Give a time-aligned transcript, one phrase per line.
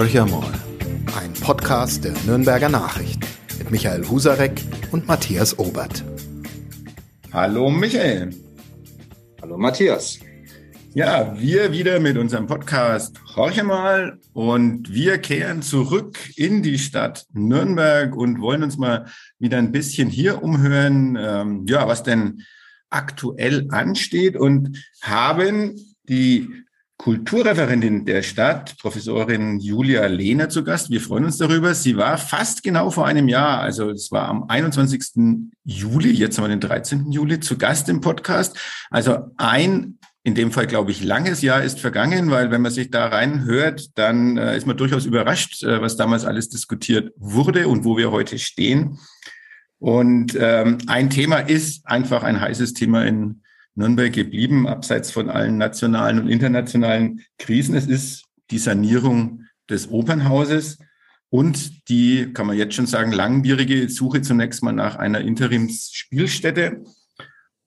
[0.00, 0.54] Horcher mal,
[1.20, 3.20] ein Podcast der Nürnberger Nachrichten
[3.58, 4.62] mit Michael Husarek
[4.92, 6.02] und Matthias Obert.
[7.34, 8.30] Hallo Michael.
[9.42, 10.18] Hallo Matthias.
[10.94, 17.26] Ja, wir wieder mit unserem Podcast Horche mal und wir kehren zurück in die Stadt
[17.34, 19.04] Nürnberg und wollen uns mal
[19.38, 22.40] wieder ein bisschen hier umhören, ähm, ja, was denn
[22.88, 25.76] aktuell ansteht und haben
[26.08, 26.48] die
[27.00, 30.90] Kulturreferentin der Stadt, Professorin Julia Lehner zu Gast.
[30.90, 31.74] Wir freuen uns darüber.
[31.74, 35.48] Sie war fast genau vor einem Jahr, also es war am 21.
[35.64, 37.10] Juli, jetzt haben wir den 13.
[37.10, 38.58] Juli, zu Gast im Podcast.
[38.90, 42.90] Also ein, in dem Fall glaube ich, langes Jahr ist vergangen, weil wenn man sich
[42.90, 47.86] da reinhört, dann äh, ist man durchaus überrascht, äh, was damals alles diskutiert wurde und
[47.86, 48.98] wo wir heute stehen.
[49.78, 53.40] Und ähm, ein Thema ist einfach ein heißes Thema in
[53.74, 57.74] Nürnberg geblieben, abseits von allen nationalen und internationalen Krisen.
[57.74, 60.78] Es ist die Sanierung des Opernhauses
[61.28, 66.82] und die, kann man jetzt schon sagen, langwierige Suche zunächst mal nach einer Interimsspielstätte.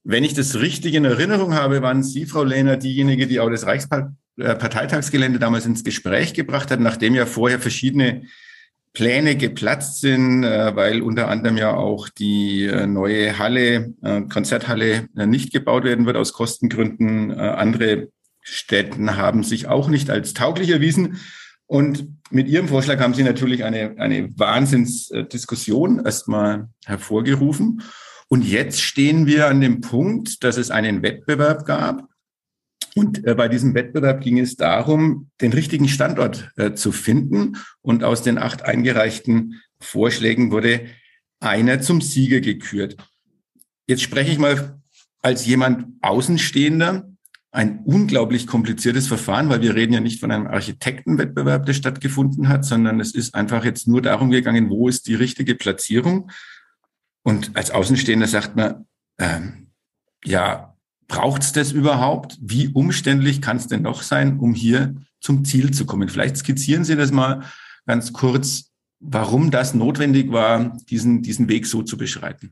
[0.04, 3.66] Wenn ich das richtig in Erinnerung habe, waren Sie, Frau Lehner, diejenige, die auch das
[3.66, 8.23] Reichsparteitagsgelände damals ins Gespräch gebracht hat, nachdem ja vorher verschiedene
[8.94, 15.08] Pläne geplatzt sind, äh, weil unter anderem ja auch die äh, neue Halle, äh, Konzerthalle
[15.13, 17.31] nicht gebaut werden wird aus Kostengründen.
[17.31, 18.09] Andere
[18.41, 21.19] Städten haben sich auch nicht als tauglich erwiesen.
[21.66, 27.81] Und mit Ihrem Vorschlag haben Sie natürlich eine, eine Wahnsinnsdiskussion erstmal hervorgerufen.
[28.27, 32.08] Und jetzt stehen wir an dem Punkt, dass es einen Wettbewerb gab
[32.95, 37.58] und äh, bei diesem Wettbewerb ging es darum, den richtigen Standort äh, zu finden.
[37.81, 40.86] Und aus den acht eingereichten Vorschlägen wurde
[41.39, 42.97] einer zum Sieger gekürt.
[43.88, 44.80] Jetzt spreche ich mal
[45.21, 47.09] als jemand Außenstehender.
[47.52, 52.66] Ein unglaublich kompliziertes Verfahren, weil wir reden ja nicht von einem Architektenwettbewerb, der stattgefunden hat,
[52.66, 56.31] sondern es ist einfach jetzt nur darum gegangen, wo ist die richtige Platzierung.
[57.21, 58.87] Und als Außenstehender sagt man,
[59.20, 59.67] ähm,
[60.26, 60.73] ja,
[61.14, 62.40] Braucht es das überhaupt?
[62.42, 66.10] Wie umständlich kann es denn noch sein, um hier zum Ziel zu kommen?
[66.10, 67.44] Vielleicht skizzieren Sie das mal
[67.86, 72.52] ganz kurz, warum das notwendig war, diesen, diesen Weg so zu beschreiten.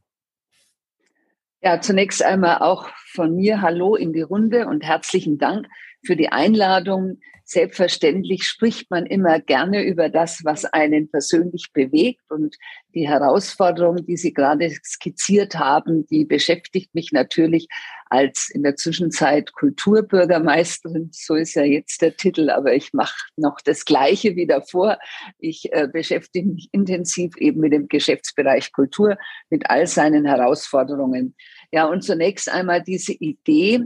[1.64, 5.66] Ja, zunächst einmal auch von mir Hallo in die Runde und herzlichen Dank
[6.06, 7.18] für die Einladung.
[7.44, 12.22] Selbstverständlich spricht man immer gerne über das, was einen persönlich bewegt.
[12.30, 12.56] Und
[12.94, 17.68] die Herausforderung, die Sie gerade skizziert haben, die beschäftigt mich natürlich
[18.12, 21.10] als in der Zwischenzeit Kulturbürgermeisterin.
[21.14, 25.00] So ist ja jetzt der Titel, aber ich mache noch das Gleiche wie davor.
[25.40, 29.18] Ich äh, beschäftige mich intensiv eben mit dem Geschäftsbereich Kultur,
[29.50, 31.36] mit all seinen Herausforderungen.
[31.72, 33.86] Ja, und zunächst einmal diese Idee,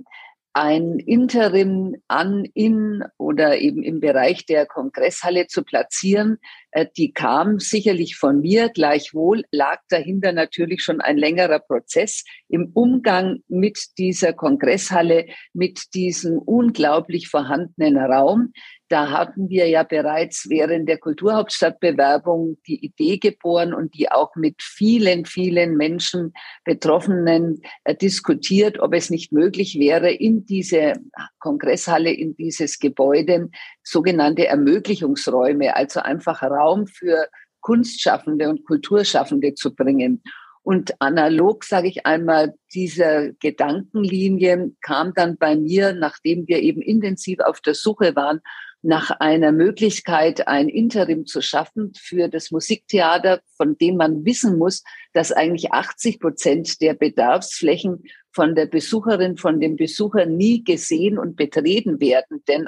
[0.55, 6.37] ein Interim an, in oder eben im Bereich der Kongresshalle zu platzieren.
[6.71, 8.69] Äh, die kam sicherlich von mir.
[8.69, 16.37] Gleichwohl lag dahinter natürlich schon ein längerer Prozess im Umgang mit dieser Kongresshalle, mit diesem
[16.37, 18.53] unglaublich vorhandenen Raum.
[18.87, 24.61] Da hatten wir ja bereits während der Kulturhauptstadtbewerbung die Idee geboren und die auch mit
[24.61, 30.93] vielen, vielen Menschen, Betroffenen äh, diskutiert, ob es nicht möglich wäre, in diese
[31.39, 33.49] Kongresshalle, in dieses Gebäude
[33.81, 37.27] sogenannte Ermöglichungsräume, also einfach Raum für
[37.61, 40.21] Kunstschaffende und Kulturschaffende zu bringen.
[40.61, 47.39] Und analog, sage ich einmal, dieser Gedankenlinie kam dann bei mir, nachdem wir eben intensiv
[47.39, 48.41] auf der Suche waren
[48.85, 54.83] nach einer Möglichkeit, ein Interim zu schaffen für das Musiktheater, von dem man wissen muss,
[55.11, 61.35] dass eigentlich 80 Prozent der Bedarfsflächen von der Besucherin, von dem Besucher nie gesehen und
[61.35, 62.43] betreten werden.
[62.47, 62.67] Denn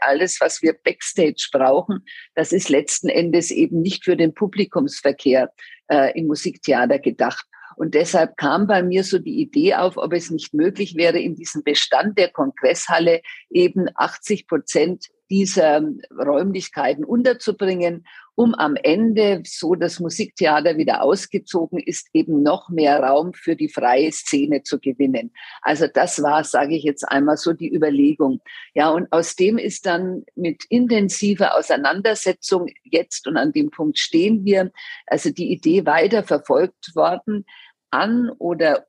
[0.00, 2.02] alles, was wir backstage brauchen,
[2.34, 5.52] das ist letzten Endes eben nicht für den Publikumsverkehr
[5.88, 7.44] äh, im Musiktheater gedacht.
[7.76, 11.34] Und deshalb kam bei mir so die Idee auf, ob es nicht möglich wäre, in
[11.34, 13.20] diesem Bestand der Kongresshalle
[13.50, 18.04] eben 80 Prozent dieser Räumlichkeiten unterzubringen,
[18.34, 23.68] um am Ende, so das Musiktheater wieder ausgezogen ist, eben noch mehr Raum für die
[23.68, 25.32] freie Szene zu gewinnen.
[25.60, 28.40] Also das war, sage ich jetzt einmal so, die Überlegung.
[28.74, 34.44] Ja, und aus dem ist dann mit intensiver Auseinandersetzung jetzt und an dem Punkt stehen
[34.44, 34.70] wir,
[35.06, 37.44] also die Idee weiter verfolgt worden,
[37.90, 38.86] an oder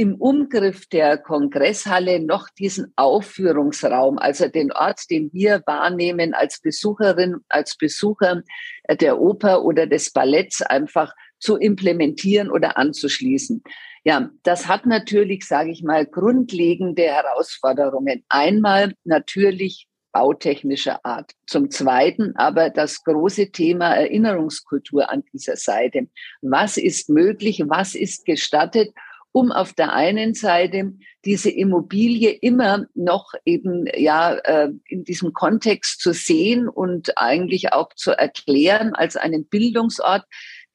[0.00, 7.40] im Umgriff der Kongresshalle noch diesen Aufführungsraum, also den Ort, den wir wahrnehmen als Besucherin,
[7.50, 8.42] als Besucher
[8.90, 13.62] der Oper oder des Balletts einfach zu implementieren oder anzuschließen.
[14.02, 18.24] Ja, das hat natürlich, sage ich mal, grundlegende Herausforderungen.
[18.30, 21.32] Einmal natürlich bautechnischer Art.
[21.46, 26.08] Zum Zweiten aber das große Thema Erinnerungskultur an dieser Seite.
[26.40, 27.62] Was ist möglich?
[27.66, 28.94] Was ist gestattet?
[29.32, 30.92] Um auf der einen Seite
[31.24, 37.94] diese Immobilie immer noch eben ja äh, in diesem Kontext zu sehen und eigentlich auch
[37.94, 40.24] zu erklären als einen Bildungsort,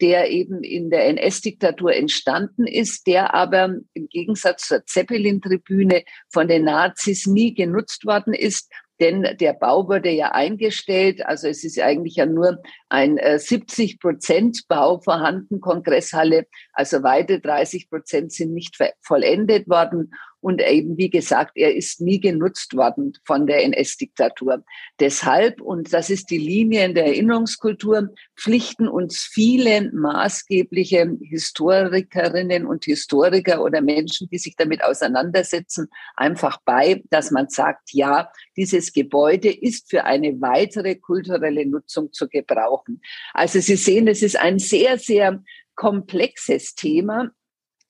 [0.01, 6.65] der eben in der NS-Diktatur entstanden ist, der aber im Gegensatz zur Zeppelin-Tribüne von den
[6.65, 8.69] Nazis nie genutzt worden ist,
[8.99, 11.25] denn der Bau wurde ja eingestellt.
[11.25, 16.47] Also es ist eigentlich ja nur ein 70 äh, Prozent Bau vorhanden, Kongresshalle.
[16.73, 20.11] Also weitere 30 Prozent sind nicht vollendet worden.
[20.45, 24.63] Und eben, wie gesagt, er ist nie genutzt worden von der NS-Diktatur.
[24.99, 32.85] Deshalb, und das ist die Linie in der Erinnerungskultur, pflichten uns viele maßgebliche Historikerinnen und
[32.85, 39.51] Historiker oder Menschen, die sich damit auseinandersetzen, einfach bei, dass man sagt, ja, dieses Gebäude
[39.51, 43.01] ist für eine weitere kulturelle Nutzung zu gebrauchen.
[43.33, 45.43] Also Sie sehen, es ist ein sehr, sehr
[45.73, 47.31] komplexes Thema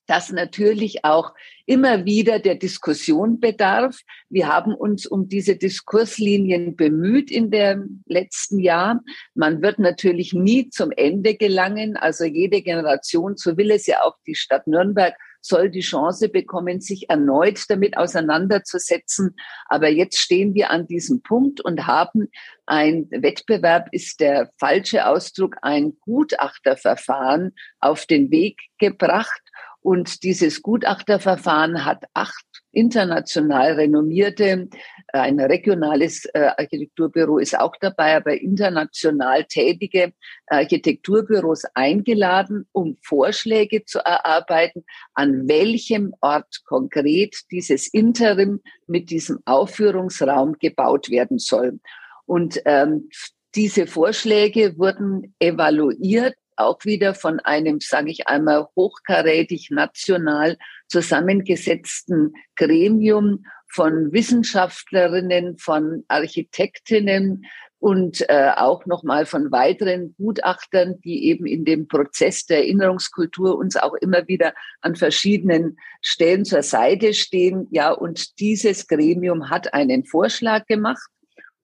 [0.06, 1.34] das natürlich auch
[1.66, 4.00] immer wieder der Diskussion bedarf.
[4.28, 9.02] Wir haben uns um diese Diskurslinien bemüht in dem letzten Jahr.
[9.34, 11.96] Man wird natürlich nie zum Ende gelangen.
[11.96, 15.14] Also jede Generation, so will es ja auch die Stadt Nürnberg,
[15.46, 19.36] soll die Chance bekommen, sich erneut damit auseinanderzusetzen.
[19.66, 22.28] Aber jetzt stehen wir an diesem Punkt und haben
[22.66, 29.40] ein Wettbewerb ist der falsche Ausdruck, ein Gutachterverfahren auf den Weg gebracht
[29.86, 34.68] und dieses Gutachterverfahren hat acht international renommierte,
[35.12, 40.12] ein regionales äh, Architekturbüro ist auch dabei, aber international tätige
[40.48, 44.84] Architekturbüros eingeladen, um Vorschläge zu erarbeiten,
[45.14, 51.78] an welchem Ort konkret dieses Interim mit diesem Aufführungsraum gebaut werden soll.
[52.24, 53.08] Und ähm,
[53.54, 60.56] diese Vorschläge wurden evaluiert auch wieder von einem, sage ich einmal, hochkarätig national
[60.88, 67.44] zusammengesetzten Gremium von Wissenschaftlerinnen, von Architektinnen
[67.78, 73.76] und äh, auch nochmal von weiteren Gutachtern, die eben in dem Prozess der Erinnerungskultur uns
[73.76, 77.68] auch immer wieder an verschiedenen Stellen zur Seite stehen.
[77.70, 81.10] Ja, und dieses Gremium hat einen Vorschlag gemacht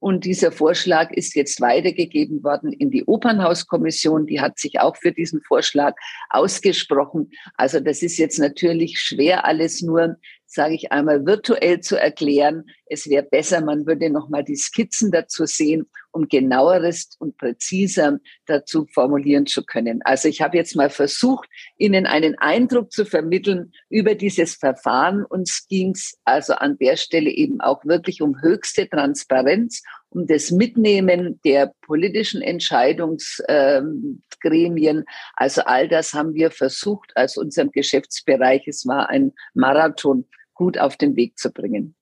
[0.02, 4.26] und dieser Vorschlag ist jetzt weitergegeben worden in die Opernhauskommission.
[4.26, 5.94] Die hat sich auch für diesen Vorschlag
[6.28, 7.30] ausgesprochen.
[7.54, 10.16] Also das ist jetzt natürlich schwer alles nur
[10.52, 12.64] sage ich einmal, virtuell zu erklären.
[12.92, 18.86] Es wäre besser, man würde nochmal die Skizzen dazu sehen, um genaueres und präziser dazu
[18.92, 20.02] formulieren zu können.
[20.04, 21.48] Also ich habe jetzt mal versucht,
[21.78, 25.24] Ihnen einen Eindruck zu vermitteln über dieses Verfahren.
[25.24, 30.50] Uns ging es also an der Stelle eben auch wirklich um höchste Transparenz, um das
[30.50, 35.04] Mitnehmen der politischen Entscheidungsgremien.
[35.34, 38.68] Also all das haben wir versucht als unserem Geschäftsbereich.
[38.68, 41.94] Es war ein Marathon gut auf den Weg zu bringen.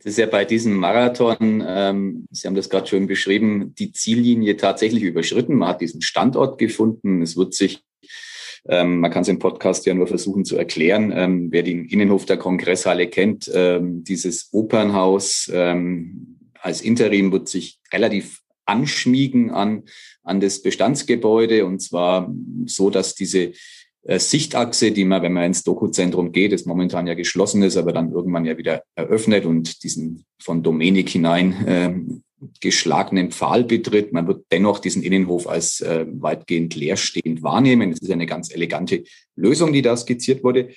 [0.00, 4.56] Es ist ja bei diesem Marathon, ähm, Sie haben das gerade schon beschrieben, die Ziellinie
[4.56, 5.56] tatsächlich überschritten.
[5.56, 7.20] Man hat diesen Standort gefunden.
[7.20, 7.82] Es wird sich,
[8.66, 12.24] ähm, man kann es im Podcast ja nur versuchen zu erklären, ähm, wer den Innenhof
[12.24, 19.82] der Kongresshalle kennt, ähm, dieses Opernhaus ähm, als Interim wird sich relativ anschmiegen an,
[20.22, 22.32] an das Bestandsgebäude und zwar
[22.64, 23.52] so, dass diese
[24.02, 28.12] Sichtachse, die man, wenn man ins Dokuzentrum geht, ist momentan ja geschlossen ist, aber dann
[28.12, 31.94] irgendwann ja wieder eröffnet und diesen von Domenik hinein äh,
[32.60, 34.12] geschlagenen Pfahl betritt.
[34.12, 37.92] Man wird dennoch diesen Innenhof als äh, weitgehend leerstehend wahrnehmen.
[37.92, 39.04] Es ist eine ganz elegante
[39.36, 40.70] Lösung, die da skizziert wurde.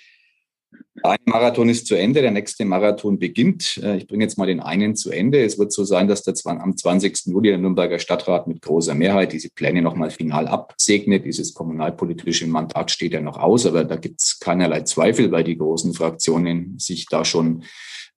[1.03, 3.77] Ein Marathon ist zu Ende, der nächste Marathon beginnt.
[3.83, 5.43] Äh, ich bringe jetzt mal den einen zu Ende.
[5.43, 7.25] Es wird so sein, dass der, am 20.
[7.25, 11.25] Juli der Nürnberger Stadtrat mit großer Mehrheit diese Pläne nochmal final absegnet.
[11.25, 15.57] Dieses kommunalpolitische Mandat steht ja noch aus, aber da gibt es keinerlei Zweifel, weil die
[15.57, 17.65] großen Fraktionen sich da schon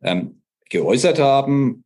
[0.00, 1.82] ähm, geäußert haben.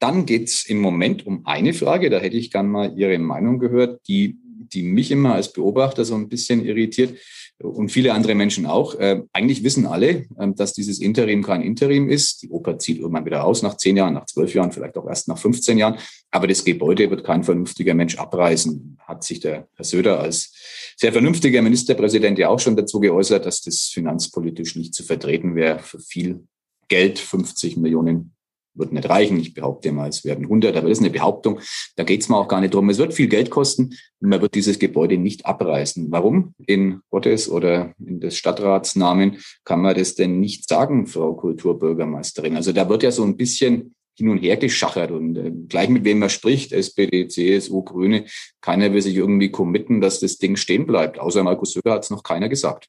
[0.00, 3.60] Dann geht es im Moment um eine Frage, da hätte ich gern mal Ihre Meinung
[3.60, 7.14] gehört, die, die mich immer als Beobachter so ein bisschen irritiert
[7.62, 8.94] und viele andere Menschen auch.
[8.94, 12.42] Äh, eigentlich wissen alle, äh, dass dieses Interim kein Interim ist.
[12.42, 15.28] Die Oper zieht irgendwann wieder aus nach zehn Jahren, nach zwölf Jahren, vielleicht auch erst
[15.28, 15.98] nach 15 Jahren.
[16.30, 18.98] Aber das Gebäude wird kein vernünftiger Mensch abreißen.
[19.00, 20.52] Hat sich der Herr Söder als
[20.96, 25.78] sehr vernünftiger Ministerpräsident ja auch schon dazu geäußert, dass das finanzpolitisch nicht zu vertreten wäre,
[25.80, 26.46] für viel
[26.88, 28.34] Geld, 50 Millionen
[28.74, 29.38] wird nicht reichen.
[29.38, 31.60] Ich behaupte mal, es werden 100, aber das ist eine Behauptung.
[31.96, 32.88] Da geht es mir auch gar nicht drum.
[32.90, 36.10] Es wird viel Geld kosten und man wird dieses Gebäude nicht abreißen.
[36.10, 36.54] Warum?
[36.66, 42.56] In Gottes oder in des Stadtratsnamen kann man das denn nicht sagen, Frau Kulturbürgermeisterin.
[42.56, 46.04] Also da wird ja so ein bisschen hin und her geschachert und äh, gleich mit
[46.04, 48.26] wem man spricht, SPD, CSU, Grüne,
[48.60, 51.18] keiner will sich irgendwie committen, dass das Ding stehen bleibt.
[51.18, 52.88] Außer Markus Söder hat es noch keiner gesagt.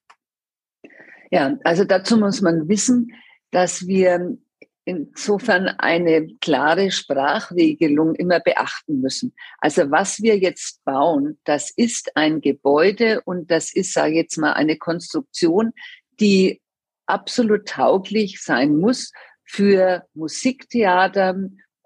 [1.31, 3.13] Ja, also dazu muss man wissen,
[3.51, 4.37] dass wir
[4.85, 9.33] insofern eine klare Sprachregelung immer beachten müssen.
[9.59, 14.37] Also was wir jetzt bauen, das ist ein Gebäude und das ist, sage ich jetzt
[14.37, 15.73] mal, eine Konstruktion,
[16.19, 16.61] die
[17.05, 19.11] absolut tauglich sein muss
[19.43, 21.35] für Musiktheater,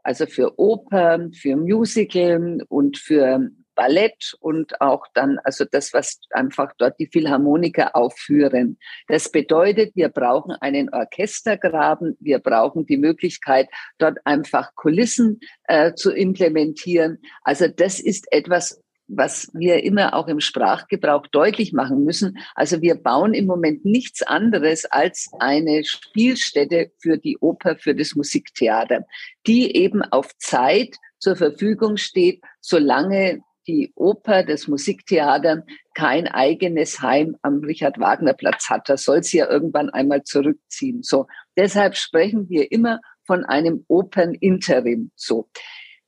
[0.04, 6.74] also für Opern, für Musical und für Ballett und auch dann, also das, was einfach
[6.78, 8.78] dort die Philharmoniker aufführen.
[9.08, 13.68] Das bedeutet, wir brauchen einen Orchestergraben, wir brauchen die Möglichkeit,
[13.98, 17.20] dort einfach Kulissen äh, zu implementieren.
[17.44, 22.38] Also das ist etwas, was wir immer auch im Sprachgebrauch deutlich machen müssen.
[22.56, 28.16] Also wir bauen im Moment nichts anderes als eine Spielstätte für die Oper, für das
[28.16, 29.06] Musiktheater,
[29.46, 37.36] die eben auf Zeit zur Verfügung steht, solange die Oper, das Musiktheater kein eigenes Heim
[37.42, 38.90] am Richard-Wagner-Platz hat.
[38.90, 41.04] Das soll sie ja irgendwann einmal zurückziehen.
[41.04, 41.28] So.
[41.58, 45.12] Deshalb sprechen wir immer von einem Operninterim.
[45.16, 45.50] So.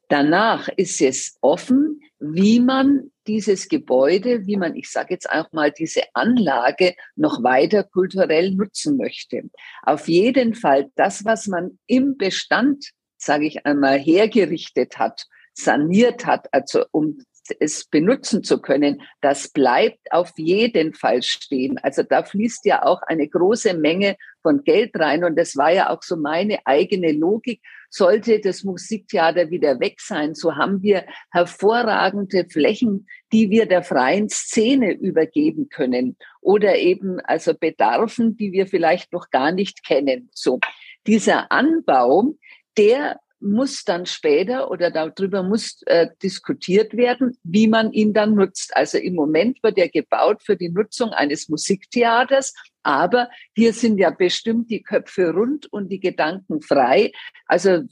[0.09, 5.71] Danach ist es offen, wie man dieses Gebäude, wie man, ich sage jetzt auch mal,
[5.71, 9.43] diese Anlage noch weiter kulturell nutzen möchte.
[9.83, 16.47] Auf jeden Fall das, was man im Bestand, sage ich einmal, hergerichtet hat, saniert hat,
[16.53, 17.17] also um
[17.59, 21.77] es benutzen zu können, das bleibt auf jeden Fall stehen.
[21.79, 25.89] Also da fließt ja auch eine große Menge von Geld rein und das war ja
[25.89, 27.61] auch so meine eigene Logik.
[27.89, 34.29] Sollte das Musiktheater wieder weg sein, so haben wir hervorragende Flächen, die wir der freien
[34.29, 40.29] Szene übergeben können oder eben also Bedarfen, die wir vielleicht noch gar nicht kennen.
[40.33, 40.59] So
[41.05, 42.35] dieser Anbau,
[42.77, 48.75] der muss dann später oder darüber muss äh, diskutiert werden, wie man ihn dann nutzt.
[48.75, 52.53] Also im Moment wird er gebaut für die Nutzung eines Musiktheaters,
[52.83, 57.11] aber hier sind ja bestimmt die Köpfe rund und die Gedanken frei.
[57.45, 57.83] Also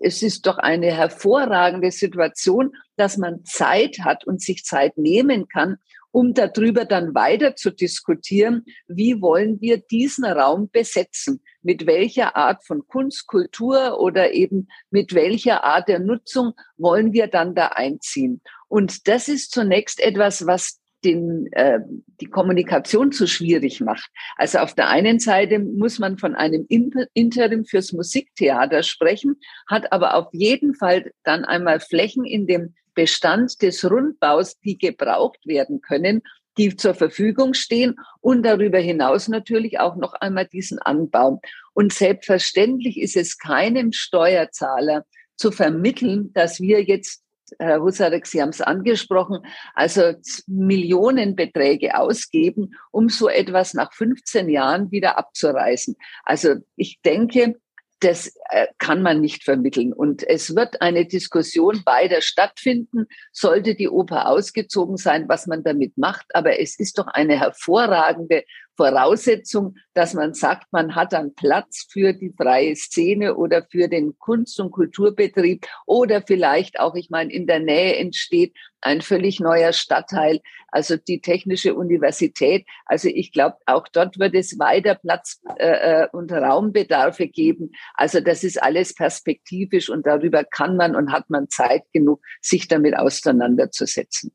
[0.00, 5.78] es ist doch eine hervorragende Situation, dass man Zeit hat und sich Zeit nehmen kann,
[6.10, 11.42] um darüber dann weiter zu diskutieren, wie wollen wir diesen Raum besetzen?
[11.64, 17.26] Mit welcher Art von Kunst, Kultur oder eben mit welcher Art der Nutzung wollen wir
[17.26, 18.40] dann da einziehen?
[18.68, 21.80] Und das ist zunächst etwas, was den, äh,
[22.20, 24.10] die Kommunikation zu schwierig macht.
[24.36, 29.36] Also auf der einen Seite muss man von einem Interim fürs Musiktheater sprechen,
[29.68, 35.46] hat aber auf jeden Fall dann einmal Flächen in dem Bestand des Rundbaus, die gebraucht
[35.46, 36.22] werden können,
[36.56, 41.40] die zur Verfügung stehen und darüber hinaus natürlich auch noch einmal diesen Anbau.
[41.72, 45.04] Und selbstverständlich ist es keinem Steuerzahler
[45.36, 47.24] zu vermitteln, dass wir jetzt
[47.58, 49.40] Herr Husarek, Sie haben es angesprochen,
[49.74, 50.14] also
[50.46, 55.94] Millionenbeträge ausgeben, um so etwas nach 15 Jahren wieder abzureißen.
[56.24, 57.60] Also ich denke,
[58.04, 59.92] das äh, kann man nicht vermitteln.
[59.92, 65.96] Und es wird eine Diskussion beider stattfinden, sollte die Oper ausgezogen sein, was man damit
[65.96, 66.26] macht.
[66.34, 68.44] Aber es ist doch eine hervorragende
[68.76, 74.18] Voraussetzung, dass man sagt, man hat dann Platz für die freie Szene oder für den
[74.18, 79.72] Kunst- und Kulturbetrieb oder vielleicht auch, ich meine, in der Nähe entsteht ein völlig neuer
[79.72, 82.66] Stadtteil, also die Technische Universität.
[82.86, 87.72] Also ich glaube, auch dort wird es weiter Platz äh, äh, und Raumbedarfe geben.
[87.94, 92.68] Also das ist alles perspektivisch und darüber kann man und hat man Zeit genug, sich
[92.68, 94.32] damit auseinanderzusetzen.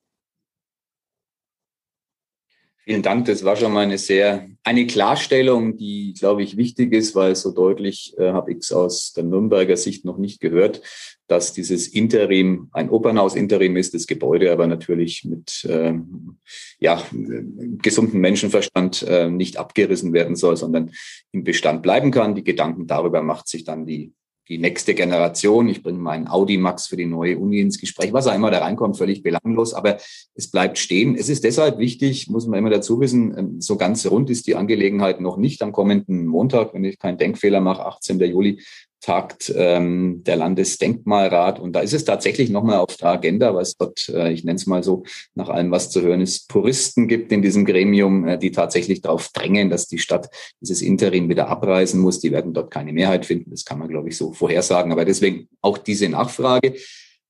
[2.89, 3.25] Vielen Dank.
[3.25, 7.51] Das war schon mal eine sehr, eine Klarstellung, die, glaube ich, wichtig ist, weil so
[7.51, 10.81] deutlich äh, habe ich es aus der Nürnberger Sicht noch nicht gehört,
[11.27, 16.39] dass dieses Interim ein Opernhaus-Interim ist, das Gebäude aber natürlich mit ähm,
[16.79, 20.89] ja, gesundem Menschenverstand äh, nicht abgerissen werden soll, sondern
[21.31, 22.33] im Bestand bleiben kann.
[22.33, 24.13] Die Gedanken darüber macht sich dann die
[24.49, 25.69] die nächste Generation.
[25.69, 28.59] Ich bringe meinen Audi Max für die neue Uni ins Gespräch, was auch immer da
[28.59, 29.97] reinkommt, völlig belanglos, aber
[30.33, 31.15] es bleibt stehen.
[31.15, 34.55] Es ist deshalb wichtig, muss man immer dazu wissen, ähm, so ganz rund ist die
[34.55, 38.19] Angelegenheit noch nicht am kommenden Montag, wenn ich keinen Denkfehler mache, 18.
[38.19, 38.61] Juli
[39.01, 41.59] tagt ähm, der Landesdenkmalrat.
[41.59, 44.57] Und da ist es tatsächlich nochmal auf der Agenda, weil es dort, äh, ich nenne
[44.57, 45.03] es mal so,
[45.35, 49.29] nach allem, was zu hören ist, Puristen gibt in diesem Gremium, äh, die tatsächlich darauf
[49.29, 50.29] drängen, dass die Stadt
[50.61, 52.19] dieses Interim wieder abreißen muss.
[52.19, 53.51] Die werden dort keine Mehrheit finden.
[53.51, 54.91] Das kann man, glaube ich, so vorhersagen.
[54.91, 56.75] Aber deswegen auch diese Nachfrage.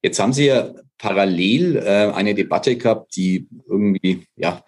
[0.02, 4.64] Jetzt haben Sie ja parallel äh, eine Debatte gehabt, die irgendwie, ja,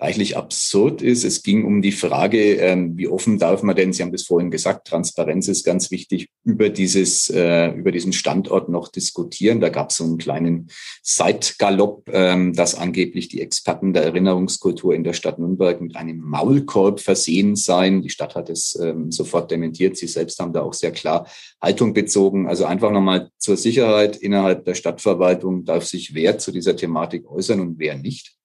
[0.00, 1.24] reichlich absurd ist.
[1.24, 4.50] Es ging um die Frage, ähm, wie offen darf man denn, Sie haben das vorhin
[4.50, 9.60] gesagt, Transparenz ist ganz wichtig, über dieses, äh, über diesen Standort noch diskutieren.
[9.60, 10.68] Da gab es so einen kleinen
[11.02, 17.00] Seitgalopp, ähm, dass angeblich die Experten der Erinnerungskultur in der Stadt Nürnberg mit einem Maulkorb
[17.00, 18.00] versehen seien.
[18.02, 19.96] Die Stadt hat es ähm, sofort dementiert.
[19.96, 21.26] Sie selbst haben da auch sehr klar
[21.60, 22.46] Haltung bezogen.
[22.46, 27.58] Also einfach nochmal zur Sicherheit innerhalb der Stadtverwaltung darf sich wer zu dieser Thematik äußern
[27.58, 28.37] und wer nicht.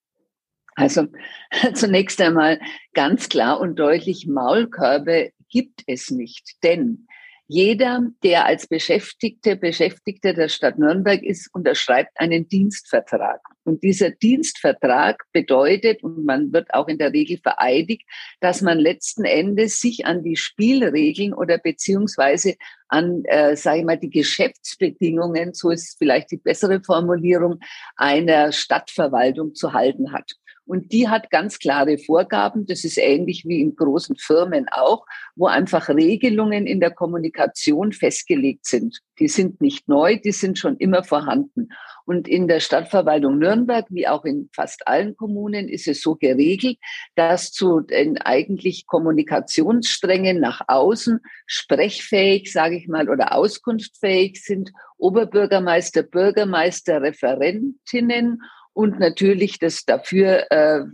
[0.74, 1.06] Also
[1.74, 2.60] zunächst einmal
[2.92, 6.56] ganz klar und deutlich, Maulkörbe gibt es nicht.
[6.62, 7.06] Denn
[7.46, 13.40] jeder, der als Beschäftigte, Beschäftigter der Stadt Nürnberg ist, unterschreibt einen Dienstvertrag.
[13.64, 18.08] Und dieser Dienstvertrag bedeutet, und man wird auch in der Regel vereidigt,
[18.40, 22.54] dass man letzten Endes sich an die Spielregeln oder beziehungsweise
[22.88, 27.60] an, äh, sage ich mal, die Geschäftsbedingungen, so ist vielleicht die bessere Formulierung,
[27.96, 30.32] einer Stadtverwaltung zu halten hat.
[30.66, 32.66] Und die hat ganz klare Vorgaben.
[32.66, 35.04] Das ist ähnlich wie in großen Firmen auch,
[35.36, 39.00] wo einfach Regelungen in der Kommunikation festgelegt sind.
[39.18, 41.68] Die sind nicht neu, die sind schon immer vorhanden.
[42.06, 46.78] Und in der Stadtverwaltung Nürnberg, wie auch in fast allen Kommunen, ist es so geregelt,
[47.14, 56.02] dass zu den eigentlich Kommunikationssträngen nach außen sprechfähig, sage ich mal, oder auskunftfähig sind Oberbürgermeister,
[56.02, 58.40] Bürgermeister, Referentinnen
[58.74, 60.84] und natürlich das dafür äh,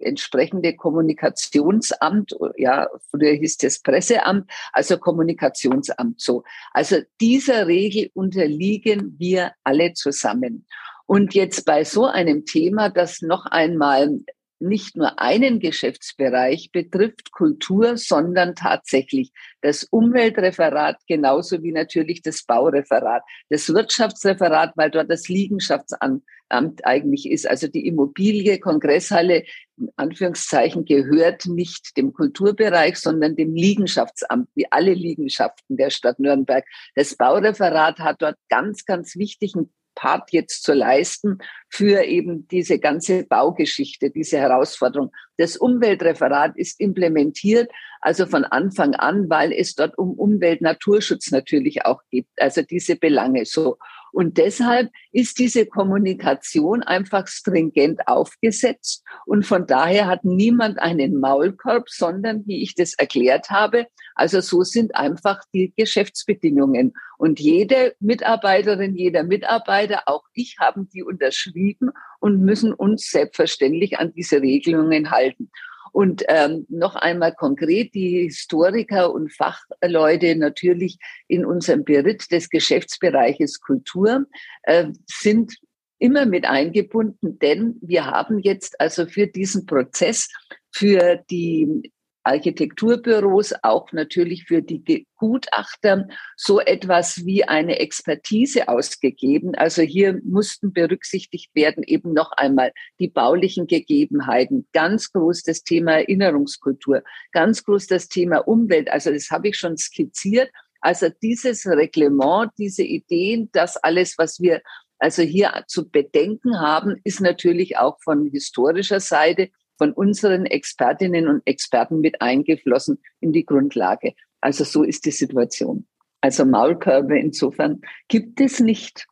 [0.00, 6.42] entsprechende Kommunikationsamt, ja, früher hieß das Presseamt, also Kommunikationsamt so.
[6.72, 10.66] Also dieser Regel unterliegen wir alle zusammen.
[11.06, 14.20] Und jetzt bei so einem Thema, das noch einmal
[14.60, 23.22] nicht nur einen Geschäftsbereich betrifft, Kultur, sondern tatsächlich das Umweltreferat genauso wie natürlich das Baureferat,
[23.48, 27.48] das Wirtschaftsreferat, weil dort das Liegenschaftsamt eigentlich ist.
[27.48, 29.44] Also die Immobilie, Kongresshalle,
[29.78, 36.64] in Anführungszeichen, gehört nicht dem Kulturbereich, sondern dem Liegenschaftsamt, wie alle Liegenschaften der Stadt Nürnberg.
[36.94, 41.38] Das Baureferat hat dort ganz, ganz wichtigen Part jetzt zu leisten
[41.68, 45.12] für eben diese ganze Baugeschichte, diese Herausforderung.
[45.36, 47.70] Das Umweltreferat ist implementiert,
[48.00, 52.96] also von Anfang an, weil es dort um Umwelt, Naturschutz natürlich auch geht, also diese
[52.96, 53.76] Belange so.
[54.12, 59.04] Und deshalb ist diese Kommunikation einfach stringent aufgesetzt.
[59.26, 64.62] Und von daher hat niemand einen Maulkorb, sondern, wie ich das erklärt habe, also so
[64.62, 66.92] sind einfach die Geschäftsbedingungen.
[67.18, 74.12] Und jede Mitarbeiterin, jeder Mitarbeiter, auch ich, haben die unterschrieben und müssen uns selbstverständlich an
[74.12, 75.50] diese Regelungen halten.
[75.92, 80.98] Und ähm, noch einmal konkret, die Historiker und Fachleute natürlich
[81.28, 84.26] in unserem Beritt des Geschäftsbereiches Kultur
[84.62, 85.54] äh, sind
[85.98, 90.28] immer mit eingebunden, denn wir haben jetzt also für diesen Prozess,
[90.72, 96.06] für die Architekturbüros, auch natürlich für die Gutachter
[96.36, 99.54] so etwas wie eine Expertise ausgegeben.
[99.54, 105.92] Also hier mussten berücksichtigt werden eben noch einmal die baulichen Gegebenheiten, ganz groß das Thema
[105.92, 107.02] Erinnerungskultur,
[107.32, 108.90] ganz groß das Thema Umwelt.
[108.90, 110.50] Also das habe ich schon skizziert.
[110.80, 114.62] Also dieses Reglement, diese Ideen, das alles, was wir
[114.98, 119.50] also hier zu bedenken haben, ist natürlich auch von historischer Seite
[119.80, 124.12] von unseren Expertinnen und Experten mit eingeflossen in die Grundlage.
[124.42, 125.86] Also so ist die Situation.
[126.20, 129.06] Also Maulkörbe insofern gibt es nicht.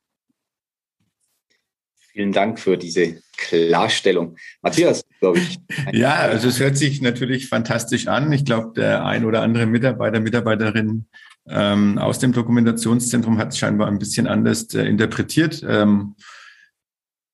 [2.13, 4.37] Vielen Dank für diese Klarstellung.
[4.61, 5.59] Matthias, glaube ich.
[5.93, 8.31] Ja, also es hört sich natürlich fantastisch an.
[8.33, 11.07] Ich glaube, der ein oder andere Mitarbeiter, Mitarbeiterin
[11.49, 15.65] ähm, aus dem Dokumentationszentrum hat es scheinbar ein bisschen anders äh, interpretiert.
[15.67, 16.15] Ähm,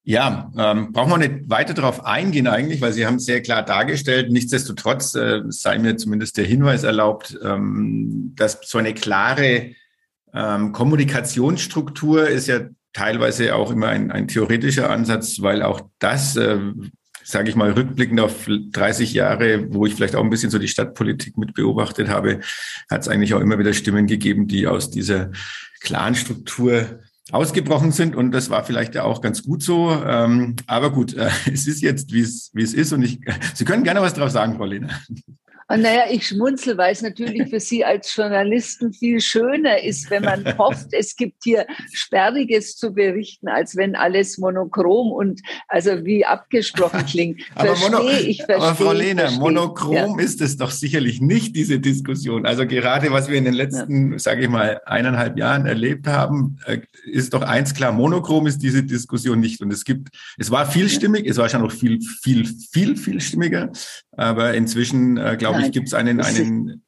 [0.06, 3.64] ja, ähm, brauchen wir nicht weiter darauf eingehen eigentlich, weil Sie haben es sehr klar
[3.64, 4.30] dargestellt.
[4.30, 9.70] Nichtsdestotrotz äh, sei mir zumindest der Hinweis erlaubt, ähm, dass so eine klare
[10.34, 12.60] ähm, Kommunikationsstruktur ist ja
[12.92, 16.58] teilweise auch immer ein, ein theoretischer Ansatz, weil auch das, äh,
[17.24, 20.68] sage ich mal, rückblickend auf 30 Jahre, wo ich vielleicht auch ein bisschen so die
[20.68, 22.40] Stadtpolitik mit beobachtet habe,
[22.90, 25.30] hat es eigentlich auch immer wieder Stimmen gegeben, die aus dieser
[25.80, 27.00] klaren Struktur
[27.32, 29.90] ausgebrochen sind und das war vielleicht ja auch ganz gut so.
[29.90, 33.20] Ähm, aber gut, äh, es ist jetzt, wie es, wie es ist und ich,
[33.54, 34.90] Sie können gerne was drauf sagen, Frau Lehner.
[35.68, 40.24] Und naja, ich schmunzel, weil es natürlich für Sie als Journalisten viel schöner ist, wenn
[40.24, 46.24] man hofft, es gibt hier Sperriges zu berichten, als wenn alles monochrom und also wie
[46.24, 47.42] abgesprochen klingt.
[47.54, 50.24] aber, mono, ich, verstehe, aber Frau Lehner, monochrom ja.
[50.24, 52.46] ist es doch sicherlich nicht, diese Diskussion.
[52.46, 54.18] Also gerade was wir in den letzten, ja.
[54.18, 58.82] sage ich mal, eineinhalb Jahren erlebt haben, äh, ist doch eins klar, monochrom ist diese
[58.82, 59.60] Diskussion nicht.
[59.60, 63.70] Und es gibt, es war vielstimmig, es war schon noch viel, viel, viel, viel stimmiger.
[64.16, 66.84] Aber inzwischen, äh, glaube ich, gibt es einen, einen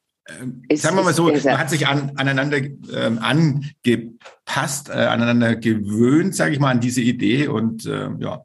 [0.68, 6.34] äh, sagen wir mal so, man hat sich an, aneinander ähm, angepasst, äh, aneinander gewöhnt,
[6.34, 8.42] sage ich mal, an diese Idee und äh, ja.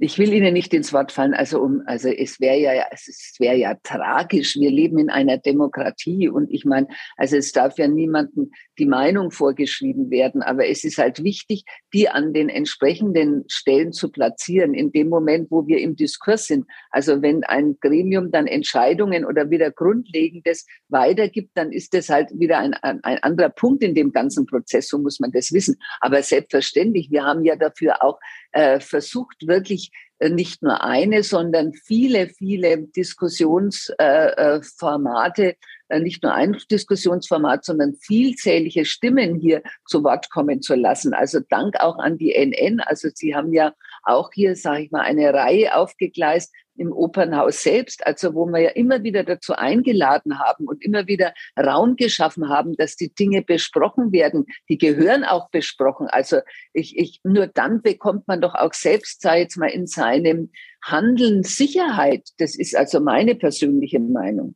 [0.00, 1.32] Ich will Ihnen nicht ins Wort fallen.
[1.32, 4.56] Also um, also es wäre ja, es wäre ja tragisch.
[4.56, 9.30] Wir leben in einer Demokratie und ich meine, also es darf ja niemandem die Meinung
[9.30, 14.92] vorgeschrieben werden, aber es ist halt wichtig, die an den entsprechenden Stellen zu platzieren in
[14.92, 16.66] dem Moment, wo wir im Diskurs sind.
[16.90, 22.58] Also wenn ein Gremium dann Entscheidungen oder wieder Grundlegendes weitergibt, dann ist das halt wieder
[22.58, 24.88] ein, ein, ein anderer Punkt in dem ganzen Prozess.
[24.88, 25.76] So muss man das wissen.
[26.00, 28.18] Aber selbstverständlich, wir haben ja dafür auch
[28.52, 35.54] äh, versucht, wirklich äh, nicht nur eine, sondern viele, viele Diskussionsformate, äh,
[35.88, 41.12] äh, nicht nur ein Diskussionsformat, sondern vielzählige Stimmen hier zu Wort kommen zu lassen.
[41.12, 42.80] Also Dank auch an die NN.
[42.80, 43.74] Also Sie haben ja
[44.06, 48.70] auch hier, sage ich mal, eine Reihe aufgegleist im Opernhaus selbst, also wo wir ja
[48.70, 54.12] immer wieder dazu eingeladen haben und immer wieder Raum geschaffen haben, dass die Dinge besprochen
[54.12, 54.46] werden.
[54.68, 56.06] Die gehören auch besprochen.
[56.08, 56.40] Also
[56.72, 60.50] ich, ich, nur dann bekommt man doch auch selbst, sei jetzt mal in seinem
[60.82, 62.28] Handeln Sicherheit.
[62.38, 64.54] Das ist also meine persönliche Meinung.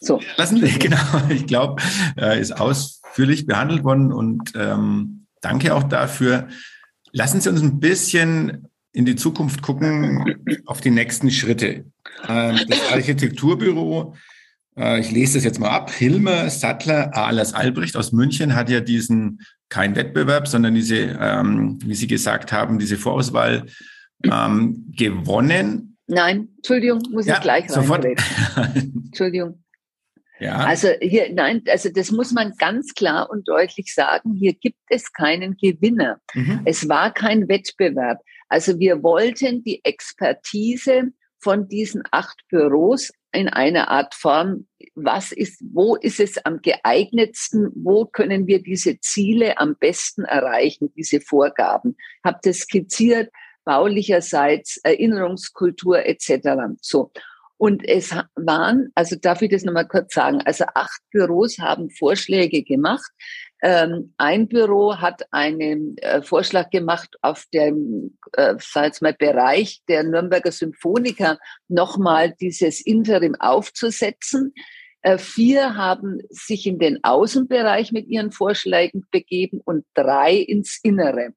[0.00, 0.20] So.
[0.36, 0.98] Lassen Sie, genau,
[1.30, 1.80] ich glaube,
[2.18, 6.48] äh, ist ausführlich behandelt worden und ähm, danke auch dafür.
[7.12, 11.84] Lassen Sie uns ein bisschen in die Zukunft gucken, auf die nächsten Schritte.
[12.28, 14.14] Ähm, das Architekturbüro,
[14.76, 18.80] äh, ich lese das jetzt mal ab, Hilmer Sattler alias Albrecht aus München hat ja
[18.80, 23.66] diesen, kein Wettbewerb, sondern diese, ähm, wie Sie gesagt haben, diese Vorauswahl
[24.24, 25.96] ähm, gewonnen.
[26.06, 28.06] Nein, Entschuldigung, muss ja, ich gleich sofort.
[28.74, 29.61] Entschuldigung.
[30.42, 30.56] Ja.
[30.56, 34.34] Also hier, nein, also das muss man ganz klar und deutlich sagen.
[34.34, 36.18] Hier gibt es keinen Gewinner.
[36.34, 36.62] Mhm.
[36.64, 38.18] Es war kein Wettbewerb.
[38.48, 45.62] Also wir wollten die Expertise von diesen acht Büros in einer Art Form, was ist,
[45.72, 51.96] wo ist es am geeignetsten, wo können wir diese Ziele am besten erreichen, diese Vorgaben.
[52.24, 53.30] Habt es skizziert,
[53.64, 56.48] baulicherseits, Erinnerungskultur etc.
[56.80, 57.12] So.
[57.62, 62.64] Und es waren, also darf ich das nochmal kurz sagen, also acht Büros haben Vorschläge
[62.64, 63.08] gemacht.
[63.62, 70.02] Ähm, ein Büro hat einen äh, Vorschlag gemacht, auf dem äh, sag mal, Bereich der
[70.02, 74.54] Nürnberger Symphoniker nochmal dieses Interim aufzusetzen.
[75.02, 81.32] Äh, vier haben sich in den Außenbereich mit ihren Vorschlägen begeben und drei ins Innere.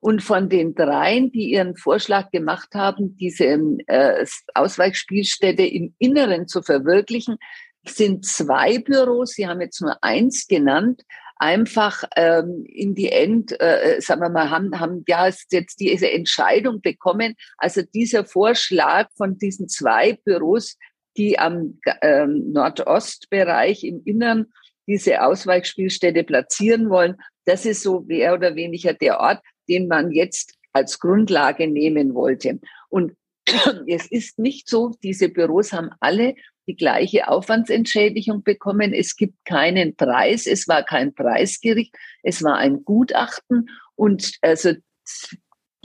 [0.00, 3.44] Und von den dreien, die ihren Vorschlag gemacht haben, diese
[3.88, 7.36] äh, Ausweichspielstätte im Inneren zu verwirklichen,
[7.84, 11.02] sind zwei Büros, Sie haben jetzt nur eins genannt,
[11.38, 16.10] einfach ähm, in die End, äh, äh, sagen wir mal, haben, haben ja jetzt diese
[16.10, 17.34] Entscheidung bekommen.
[17.56, 20.76] Also dieser Vorschlag von diesen zwei Büros,
[21.16, 24.46] die am ähm, Nordostbereich im Innern
[24.86, 30.54] diese Ausweichspielstätte platzieren wollen, das ist so mehr oder weniger der Ort, den man jetzt
[30.72, 32.60] als Grundlage nehmen wollte.
[32.88, 33.12] Und
[33.86, 36.34] es ist nicht so, diese Büros haben alle
[36.66, 38.92] die gleiche Aufwandsentschädigung bekommen.
[38.92, 40.46] Es gibt keinen Preis.
[40.46, 41.94] Es war kein Preisgericht.
[42.22, 44.74] Es war ein Gutachten und also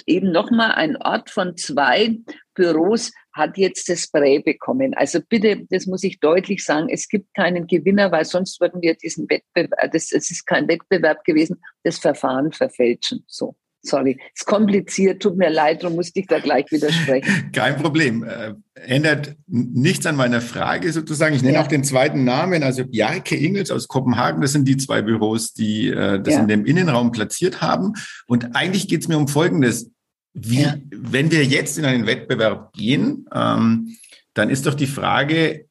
[0.06, 2.18] eben nochmal ein Ort von zwei
[2.54, 4.94] Büros hat jetzt das Prä bekommen.
[4.94, 8.96] Also bitte, das muss ich deutlich sagen, es gibt keinen Gewinner, weil sonst würden wir
[8.96, 13.24] diesen Wettbewerb, das, es ist kein Wettbewerb gewesen, das Verfahren verfälschen.
[13.28, 13.56] So.
[13.86, 17.50] Sorry, ist kompliziert, tut mir leid, darum musste ich da gleich widersprechen.
[17.54, 18.24] Kein Problem.
[18.24, 21.36] Äh, ändert nichts an meiner Frage sozusagen.
[21.36, 21.64] Ich nenne ja.
[21.64, 24.42] auch den zweiten Namen, also Bjarke Ingels aus Kopenhagen.
[24.42, 26.40] Das sind die zwei Büros, die äh, das ja.
[26.40, 27.94] in dem Innenraum platziert haben.
[28.26, 29.92] Und eigentlich geht es mir um Folgendes.
[30.34, 30.76] Wie, ja.
[30.90, 33.98] wenn wir jetzt in einen Wettbewerb gehen, ähm,
[34.34, 35.66] dann ist doch die Frage,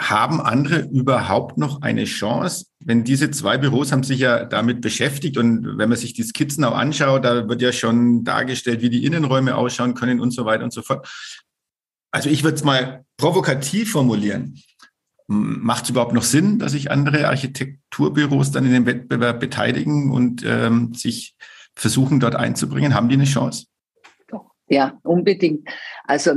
[0.00, 2.66] haben andere überhaupt noch eine Chance?
[2.80, 6.64] Wenn diese zwei Büros haben sich ja damit beschäftigt und wenn man sich die Skizzen
[6.64, 10.64] auch anschaut, da wird ja schon dargestellt, wie die Innenräume ausschauen können und so weiter
[10.64, 11.08] und so fort.
[12.10, 14.60] Also ich würde es mal provokativ formulieren.
[15.28, 20.44] Macht es überhaupt noch Sinn, dass sich andere Architekturbüros dann in den Wettbewerb beteiligen und
[20.46, 21.34] ähm, sich
[21.74, 22.94] versuchen, dort einzubringen?
[22.94, 23.66] Haben die eine Chance?
[24.68, 25.68] Ja, unbedingt.
[26.04, 26.32] Also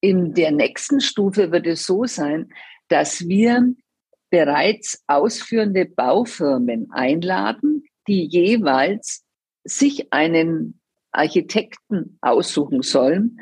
[0.00, 2.52] in der nächsten Stufe wird es so sein,
[2.92, 3.74] dass wir
[4.28, 9.24] bereits ausführende Baufirmen einladen, die jeweils
[9.64, 10.78] sich einen
[11.10, 13.38] Architekten aussuchen sollen,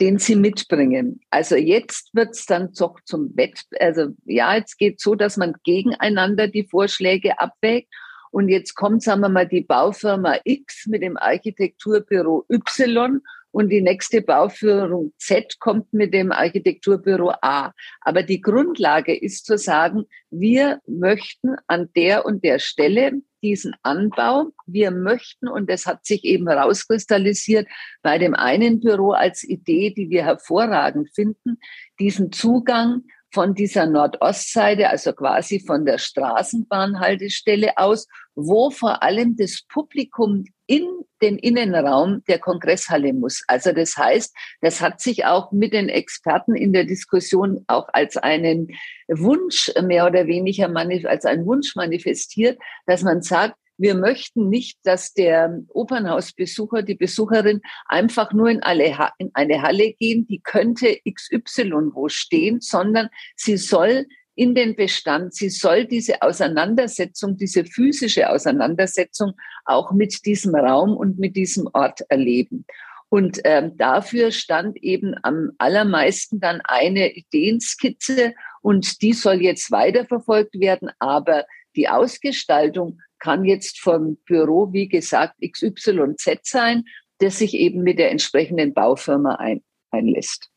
[0.00, 1.20] den sie mitbringen.
[1.28, 5.54] Also jetzt wird es dann doch zum Wett, also ja, jetzt geht so, dass man
[5.64, 7.92] gegeneinander die Vorschläge abwägt.
[8.30, 13.20] Und jetzt kommt, sagen wir mal, die Baufirma X mit dem Architekturbüro Y
[13.54, 17.72] und die nächste Bauführung Z kommt mit dem Architekturbüro A.
[18.00, 23.12] Aber die Grundlage ist zu sagen, wir möchten an der und der Stelle
[23.44, 24.50] diesen Anbau.
[24.66, 27.68] Wir möchten, und das hat sich eben herauskristallisiert
[28.02, 31.58] bei dem einen Büro als Idee, die wir hervorragend finden,
[32.00, 33.04] diesen Zugang
[33.34, 40.86] von dieser Nordostseite, also quasi von der Straßenbahnhaltestelle aus, wo vor allem das Publikum in
[41.20, 43.42] den Innenraum der Kongresshalle muss.
[43.48, 48.16] Also das heißt, das hat sich auch mit den Experten in der Diskussion auch als
[48.16, 48.68] einen
[49.08, 50.70] Wunsch mehr oder weniger
[51.08, 57.60] als ein Wunsch manifestiert, dass man sagt, wir möchten nicht, dass der Opernhausbesucher, die Besucherin
[57.86, 63.56] einfach nur in, alle, in eine Halle gehen, die könnte XY wo stehen, sondern sie
[63.56, 64.06] soll
[64.36, 65.34] in den Bestand.
[65.34, 69.32] Sie soll diese Auseinandersetzung, diese physische Auseinandersetzung
[69.64, 72.64] auch mit diesem Raum und mit diesem Ort erleben.
[73.08, 80.58] Und ähm, dafür stand eben am allermeisten dann eine Ideenskizze und die soll jetzt weiterverfolgt
[80.58, 80.90] werden.
[80.98, 81.44] Aber
[81.76, 86.84] die Ausgestaltung kann jetzt vom Büro, wie gesagt, XYZ sein,
[87.18, 90.50] das sich eben mit der entsprechenden Baufirma ein, einlässt.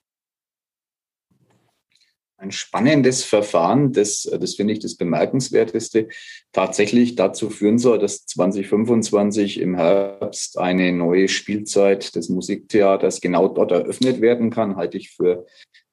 [2.36, 6.10] Ein spannendes Verfahren, das, das finde ich das Bemerkenswerteste,
[6.52, 13.72] tatsächlich dazu führen soll, dass 2025 im Herbst eine neue Spielzeit des Musiktheaters genau dort
[13.72, 15.48] eröffnet werden kann, halte ich für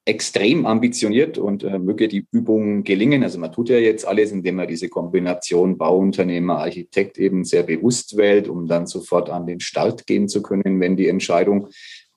[0.07, 3.23] extrem ambitioniert und äh, möge die Übung gelingen.
[3.23, 8.17] Also man tut ja jetzt alles, indem man diese Kombination Bauunternehmer, Architekt eben sehr bewusst
[8.17, 11.69] wählt, um dann sofort an den Start gehen zu können, wenn die Entscheidung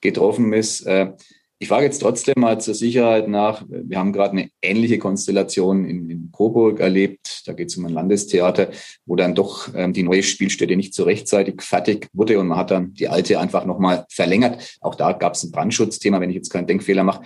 [0.02, 0.86] getroffen ist.
[0.86, 1.12] Äh,
[1.60, 3.64] ich frage jetzt trotzdem mal zur Sicherheit nach.
[3.68, 7.42] Wir haben gerade eine ähnliche Konstellation in, in Coburg erlebt.
[7.46, 8.68] Da geht es um ein Landestheater,
[9.06, 12.70] wo dann doch ähm, die neue Spielstätte nicht so rechtzeitig fertig wurde und man hat
[12.70, 14.78] dann die alte einfach nochmal verlängert.
[14.80, 17.22] Auch da gab es ein Brandschutzthema, wenn ich jetzt keinen Denkfehler mache.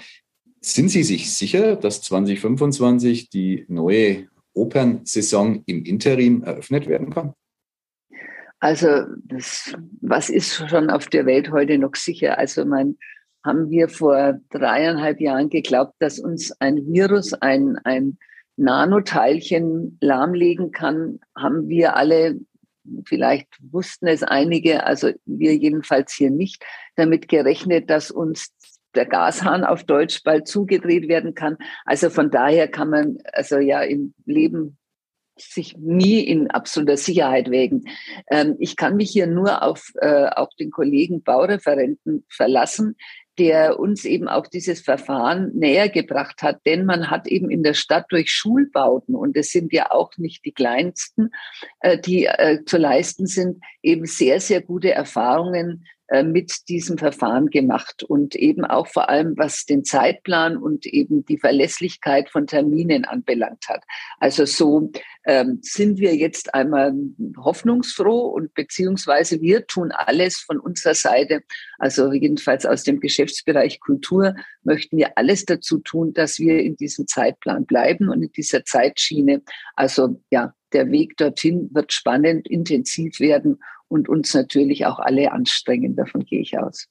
[0.65, 7.35] Sind Sie sich sicher, dass 2025 die neue Opernsaison im Interim eröffnet werden kann?
[8.61, 12.39] Also, das, was ist schon auf der Welt heute noch sicher?
[12.39, 12.97] Also, mein
[13.45, 18.19] haben wir vor dreieinhalb Jahren geglaubt, dass uns ein Virus, ein, ein
[18.57, 22.39] Nanoteilchen lahmlegen kann, haben wir alle,
[23.05, 28.53] vielleicht wussten es einige, also wir jedenfalls hier nicht, damit gerechnet, dass uns
[28.95, 31.57] der Gashahn auf Deutsch bald zugedreht werden kann.
[31.85, 34.79] Also von daher kann man also ja im Leben
[35.39, 37.85] sich nie in absoluter Sicherheit wägen.
[38.31, 42.97] Ähm, ich kann mich hier nur auf äh, auch den Kollegen Baureferenten verlassen,
[43.39, 46.61] der uns eben auch dieses Verfahren näher gebracht hat.
[46.67, 50.45] Denn man hat eben in der Stadt durch Schulbauten, und es sind ja auch nicht
[50.45, 51.31] die kleinsten,
[51.81, 55.87] äh, die äh, zu leisten sind, eben sehr, sehr gute Erfahrungen
[56.23, 61.39] mit diesem Verfahren gemacht und eben auch vor allem, was den Zeitplan und eben die
[61.39, 63.83] Verlässlichkeit von Terminen anbelangt hat.
[64.19, 64.91] Also so
[65.25, 66.93] ähm, sind wir jetzt einmal
[67.39, 71.43] hoffnungsfroh und beziehungsweise wir tun alles von unserer Seite,
[71.79, 77.07] also jedenfalls aus dem Geschäftsbereich Kultur möchten wir alles dazu tun, dass wir in diesem
[77.07, 79.43] Zeitplan bleiben und in dieser Zeitschiene.
[79.77, 83.59] Also ja, der Weg dorthin wird spannend, intensiv werden
[83.93, 85.95] und uns natürlich auch alle anstrengen.
[85.97, 86.89] Davon gehe ich aus.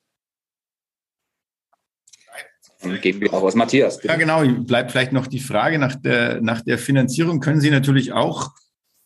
[2.81, 3.97] Dann gehen wir auch aus Matthias.
[3.97, 4.07] Bitte.
[4.07, 4.43] Ja, genau.
[4.63, 7.39] Bleibt vielleicht noch die Frage nach der, nach der Finanzierung.
[7.39, 8.51] Können Sie natürlich auch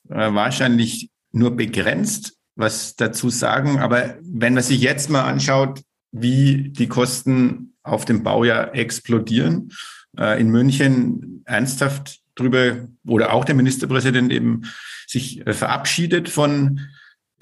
[0.10, 3.80] äh, wahrscheinlich nur begrenzt was dazu sagen.
[3.80, 5.82] Aber wenn man sich jetzt mal anschaut,
[6.12, 9.72] wie die Kosten auf dem Baujahr explodieren,
[10.18, 14.64] äh, in München ernsthaft drüber oder auch der Ministerpräsident eben
[15.08, 16.82] sich äh, verabschiedet von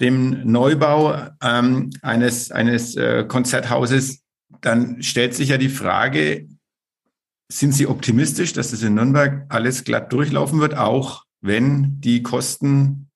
[0.00, 4.22] dem Neubau ähm, eines, eines äh, Konzerthauses,
[4.60, 6.48] dann stellt sich ja die Frage,
[7.50, 13.10] sind Sie optimistisch, dass das in Nürnberg alles glatt durchlaufen wird, auch wenn die Kosten,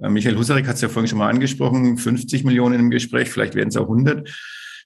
[0.00, 3.54] äh, Michael Husarek hat es ja vorhin schon mal angesprochen, 50 Millionen im Gespräch, vielleicht
[3.54, 4.28] werden es auch 100.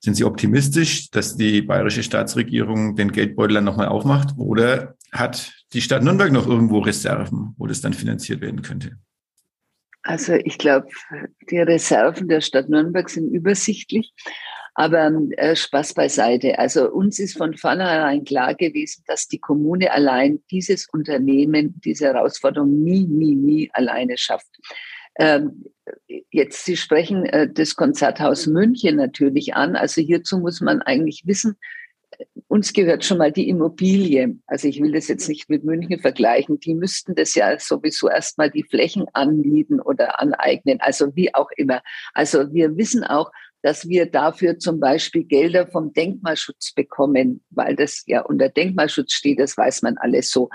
[0.00, 4.34] Sind Sie optimistisch, dass die bayerische Staatsregierung den Geldbeutel dann nochmal aufmacht?
[4.36, 8.98] Oder hat die Stadt Nürnberg noch irgendwo Reserven, wo das dann finanziert werden könnte?
[10.02, 10.88] Also ich glaube,
[11.50, 14.12] die Reserven der Stadt Nürnberg sind übersichtlich.
[14.74, 16.58] Aber äh, Spaß beiseite.
[16.58, 22.82] Also uns ist von vornherein klar gewesen, dass die Kommune allein dieses Unternehmen, diese Herausforderung
[22.82, 24.48] nie, nie, nie alleine schafft.
[25.18, 25.66] Ähm,
[26.30, 29.76] jetzt, Sie sprechen äh, das Konzerthaus München natürlich an.
[29.76, 31.58] Also hierzu muss man eigentlich wissen,
[32.48, 34.36] uns gehört schon mal die Immobilie.
[34.46, 36.60] Also ich will das jetzt nicht mit München vergleichen.
[36.60, 40.80] Die müssten das ja sowieso erstmal die Flächen anmieten oder aneignen.
[40.80, 41.82] Also wie auch immer.
[42.14, 43.30] Also wir wissen auch,
[43.62, 49.38] dass wir dafür zum Beispiel Gelder vom Denkmalschutz bekommen, weil das ja unter Denkmalschutz steht.
[49.38, 50.50] Das weiß man alles so.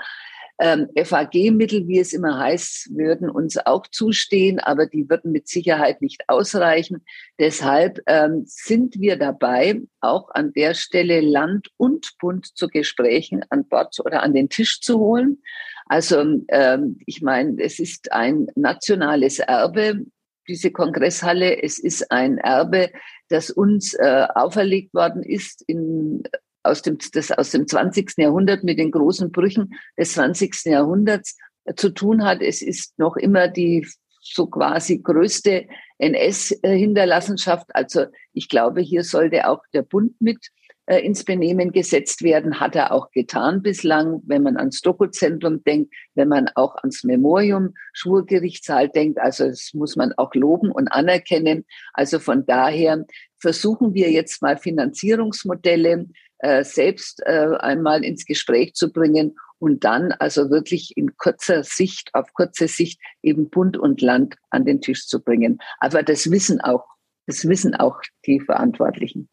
[0.60, 6.02] Ähm, FAG-Mittel, wie es immer heißt, würden uns auch zustehen, aber die würden mit Sicherheit
[6.02, 7.04] nicht ausreichen.
[7.38, 13.68] Deshalb ähm, sind wir dabei, auch an der Stelle Land und Bund zu Gesprächen an
[13.68, 15.38] Bord oder an den Tisch zu holen.
[15.86, 20.04] Also ähm, ich meine, es ist ein nationales Erbe,
[20.48, 21.62] diese Kongresshalle.
[21.62, 22.90] Es ist ein Erbe,
[23.28, 26.22] das uns äh, auferlegt worden ist in
[26.68, 28.12] aus dem, das aus dem 20.
[28.16, 30.64] Jahrhundert mit den großen Brüchen des 20.
[30.66, 31.36] Jahrhunderts
[31.76, 32.40] zu tun hat.
[32.40, 33.86] Es ist noch immer die
[34.20, 35.66] so quasi größte
[35.98, 37.74] NS-Hinterlassenschaft.
[37.74, 40.48] Also ich glaube, hier sollte auch der Bund mit
[40.86, 45.92] äh, ins Benehmen gesetzt werden, hat er auch getan bislang, wenn man ans Doku-Zentrum denkt,
[46.14, 49.18] wenn man auch ans Memorium Schwurgerichtssaal denkt.
[49.18, 51.66] Also das muss man auch loben und anerkennen.
[51.92, 53.04] Also von daher
[53.38, 56.06] versuchen wir jetzt mal Finanzierungsmodelle
[56.38, 62.10] äh, selbst äh, einmal ins Gespräch zu bringen und dann also wirklich in kurzer Sicht,
[62.14, 65.58] auf kurze Sicht eben Bund und Land an den Tisch zu bringen.
[65.80, 66.86] Aber das wissen auch,
[67.26, 69.28] das wissen auch die Verantwortlichen.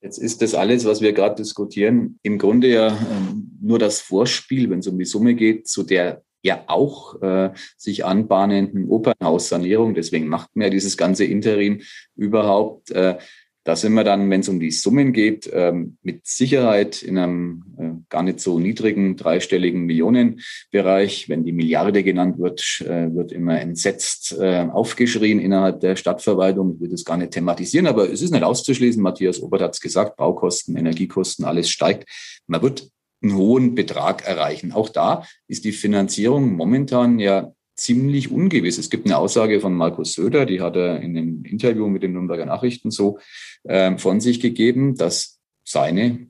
[0.00, 4.68] Jetzt ist das alles, was wir gerade diskutieren, im Grunde ja ähm, nur das Vorspiel,
[4.68, 9.94] wenn es um die Summe geht, zu der ja auch äh, sich anbahnenden Opernhaussanierung.
[9.94, 11.82] Deswegen macht man ja dieses ganze Interim
[12.16, 12.90] überhaupt.
[12.90, 13.18] Äh,
[13.64, 17.64] da sind wir dann, wenn es um die Summen geht, ähm, mit Sicherheit in einem
[17.78, 21.28] äh, gar nicht so niedrigen dreistelligen Millionenbereich.
[21.28, 26.74] Wenn die Milliarde genannt wird, äh, wird immer entsetzt äh, aufgeschrien innerhalb der Stadtverwaltung.
[26.74, 29.00] Ich will das gar nicht thematisieren, aber es ist nicht auszuschließen.
[29.00, 32.08] Matthias Obert hat es gesagt, Baukosten, Energiekosten, alles steigt.
[32.48, 32.90] Man wird
[33.22, 34.72] einen hohen Betrag erreichen.
[34.72, 38.78] Auch da ist die Finanzierung momentan ja ziemlich ungewiss.
[38.78, 42.12] Es gibt eine Aussage von Markus Söder, die hat er in einem Interview mit den
[42.12, 43.18] Nürnberger Nachrichten so
[43.64, 46.28] äh, von sich gegeben, dass seine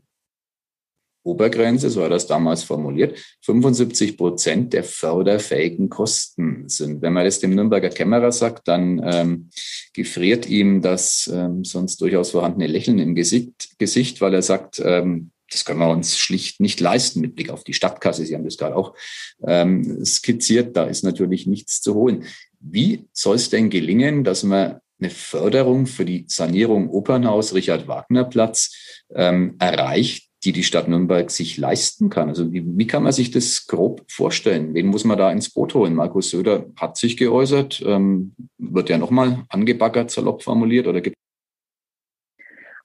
[1.24, 7.00] Obergrenze, so hat er das damals formuliert, 75 Prozent der förderfähigen Kosten sind.
[7.02, 9.50] Wenn man das dem Nürnberger Kämmerer sagt, dann ähm,
[9.92, 15.30] gefriert ihm das ähm, sonst durchaus vorhandene Lächeln im Gesicht, Gesicht weil er sagt, ähm,
[15.52, 18.24] das können wir uns schlicht nicht leisten mit Blick auf die Stadtkasse.
[18.24, 18.94] Sie haben das gerade auch
[19.44, 20.76] ähm, skizziert.
[20.76, 22.24] Da ist natürlich nichts zu holen.
[22.60, 28.24] Wie soll es denn gelingen, dass man eine Förderung für die Sanierung Opernhaus Richard Wagner
[28.24, 32.28] Platz ähm, erreicht, die die Stadt Nürnberg sich leisten kann.
[32.28, 34.74] Also wie, wie, kann man sich das grob vorstellen?
[34.74, 35.94] Wen muss man da ins Boot holen?
[35.94, 41.16] Markus Söder hat sich geäußert, ähm, wird ja nochmal angebaggert, salopp formuliert, oder gibt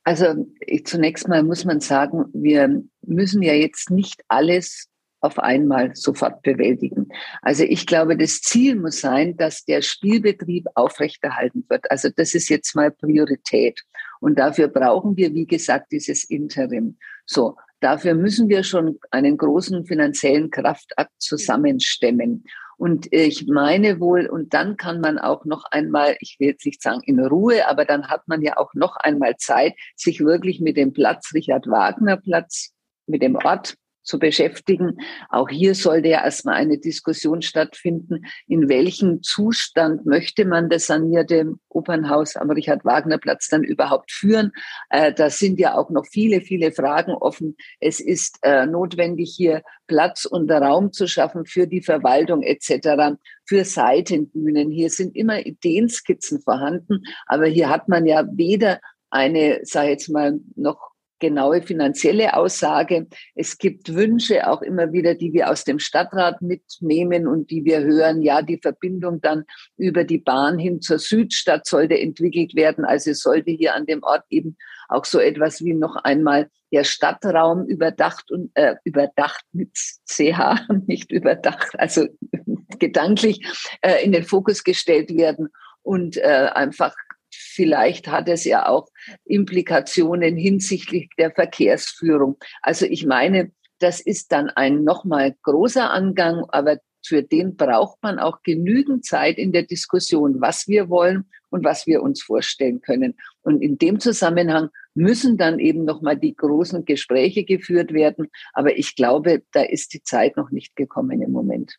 [0.07, 4.87] also ich, zunächst mal muss man sagen, wir müssen ja jetzt nicht alles
[5.19, 7.09] auf einmal sofort bewältigen.
[7.41, 11.91] Also ich glaube, das Ziel muss sein, dass der Spielbetrieb aufrechterhalten wird.
[11.91, 13.81] Also das ist jetzt mal Priorität.
[14.21, 16.97] Und dafür brauchen wir, wie gesagt, dieses Interim.
[17.25, 22.45] So, dafür müssen wir schon einen großen finanziellen Kraftakt zusammenstemmen.
[22.77, 26.81] Und ich meine wohl, und dann kann man auch noch einmal, ich will jetzt nicht
[26.81, 30.77] sagen in Ruhe, aber dann hat man ja auch noch einmal Zeit, sich wirklich mit
[30.77, 32.71] dem Platz, Richard Wagner Platz,
[33.07, 33.75] mit dem Ort
[34.07, 34.97] zu beschäftigen.
[35.29, 41.53] Auch hier sollte ja erstmal eine Diskussion stattfinden, in welchem Zustand möchte man das sanierte
[41.69, 44.51] Opernhaus am Richard-Wagner-Platz dann überhaupt führen.
[44.89, 47.55] Äh, da sind ja auch noch viele, viele Fragen offen.
[47.79, 53.65] Es ist äh, notwendig, hier Platz und Raum zu schaffen für die Verwaltung etc., für
[53.65, 54.71] Seitenbühnen.
[54.71, 60.39] Hier sind immer Ideenskizzen vorhanden, aber hier hat man ja weder eine, sage jetzt mal,
[60.55, 63.07] noch genaue finanzielle Aussage.
[63.35, 67.81] Es gibt Wünsche auch immer wieder, die wir aus dem Stadtrat mitnehmen und die wir
[67.81, 68.21] hören.
[68.21, 69.45] Ja, die Verbindung dann
[69.77, 72.85] über die Bahn hin zur Südstadt sollte entwickelt werden.
[72.85, 74.57] Also es sollte hier an dem Ort eben
[74.89, 79.73] auch so etwas wie noch einmal der Stadtraum überdacht und äh, überdacht mit
[80.05, 82.07] CH, nicht überdacht, also
[82.79, 83.41] gedanklich
[83.81, 85.49] äh, in den Fokus gestellt werden
[85.81, 86.93] und äh, einfach
[87.37, 88.89] vielleicht hat es ja auch
[89.25, 92.37] Implikationen hinsichtlich der Verkehrsführung.
[92.61, 98.19] Also ich meine, das ist dann ein nochmal großer Angang, aber für den braucht man
[98.19, 103.15] auch genügend Zeit in der Diskussion, was wir wollen und was wir uns vorstellen können.
[103.41, 108.27] Und in dem Zusammenhang müssen dann eben nochmal die großen Gespräche geführt werden.
[108.53, 111.77] Aber ich glaube, da ist die Zeit noch nicht gekommen im Moment.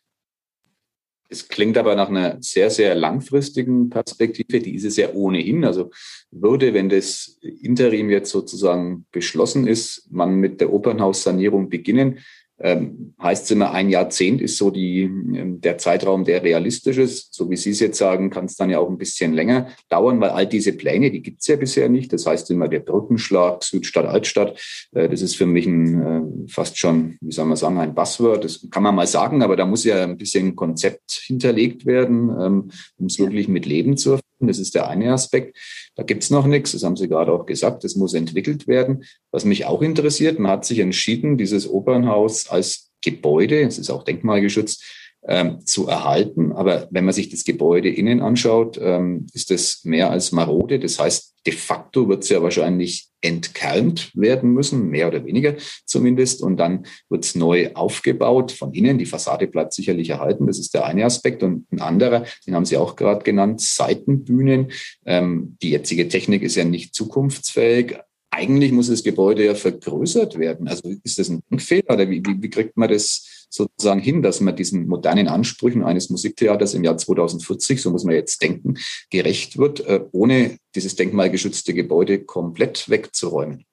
[1.29, 4.59] Es klingt aber nach einer sehr, sehr langfristigen Perspektive.
[4.59, 5.63] Die ist es ja ohnehin.
[5.63, 5.91] Also
[6.31, 12.19] würde, wenn das Interim jetzt sozusagen beschlossen ist, man mit der Opernhaussanierung beginnen,
[12.61, 17.33] ähm, heißt es immer, ein Jahrzehnt ist so die, ähm, der Zeitraum, der realistisch ist.
[17.33, 20.19] So wie Sie es jetzt sagen, kann es dann ja auch ein bisschen länger dauern,
[20.19, 22.11] weil all diese Pläne, die gibt es ja bisher nicht.
[22.11, 24.59] Das heißt immer der Brückenschlag Südstadt, Altstadt.
[24.93, 28.43] Äh, das ist für mich ein, äh, fast schon, wie soll man sagen, ein Buzzword.
[28.43, 32.29] Das kann man mal sagen, aber da muss ja ein bisschen ein Konzept hinterlegt werden,
[32.29, 34.28] ähm, um es wirklich mit Leben zu erfüllen.
[34.47, 35.57] Das ist der eine Aspekt.
[35.95, 39.03] Da gibt es noch nichts, das haben Sie gerade auch gesagt, das muss entwickelt werden.
[39.31, 44.03] Was mich auch interessiert, man hat sich entschieden, dieses Opernhaus als Gebäude, es ist auch
[44.03, 44.83] denkmalgeschützt,
[45.27, 46.51] ähm, zu erhalten.
[46.53, 50.79] Aber wenn man sich das Gebäude innen anschaut, ähm, ist es mehr als marode.
[50.79, 55.55] Das heißt, de facto wird es ja wahrscheinlich entkernt werden müssen, mehr oder weniger
[55.85, 56.41] zumindest.
[56.41, 58.97] Und dann wird es neu aufgebaut von innen.
[58.97, 60.47] Die Fassade bleibt sicherlich erhalten.
[60.47, 61.43] Das ist der eine Aspekt.
[61.43, 64.71] Und ein anderer, den haben Sie auch gerade genannt, Seitenbühnen.
[65.05, 67.97] Ähm, die jetzige Technik ist ja nicht zukunftsfähig
[68.31, 70.67] eigentlich muss das Gebäude ja vergrößert werden.
[70.67, 74.41] Also ist das ein Denkfehler oder wie, wie, wie kriegt man das sozusagen hin, dass
[74.41, 78.75] man diesen modernen Ansprüchen eines Musiktheaters im Jahr 2040, so muss man jetzt denken,
[79.09, 83.65] gerecht wird, äh, ohne dieses denkmalgeschützte Gebäude komplett wegzuräumen?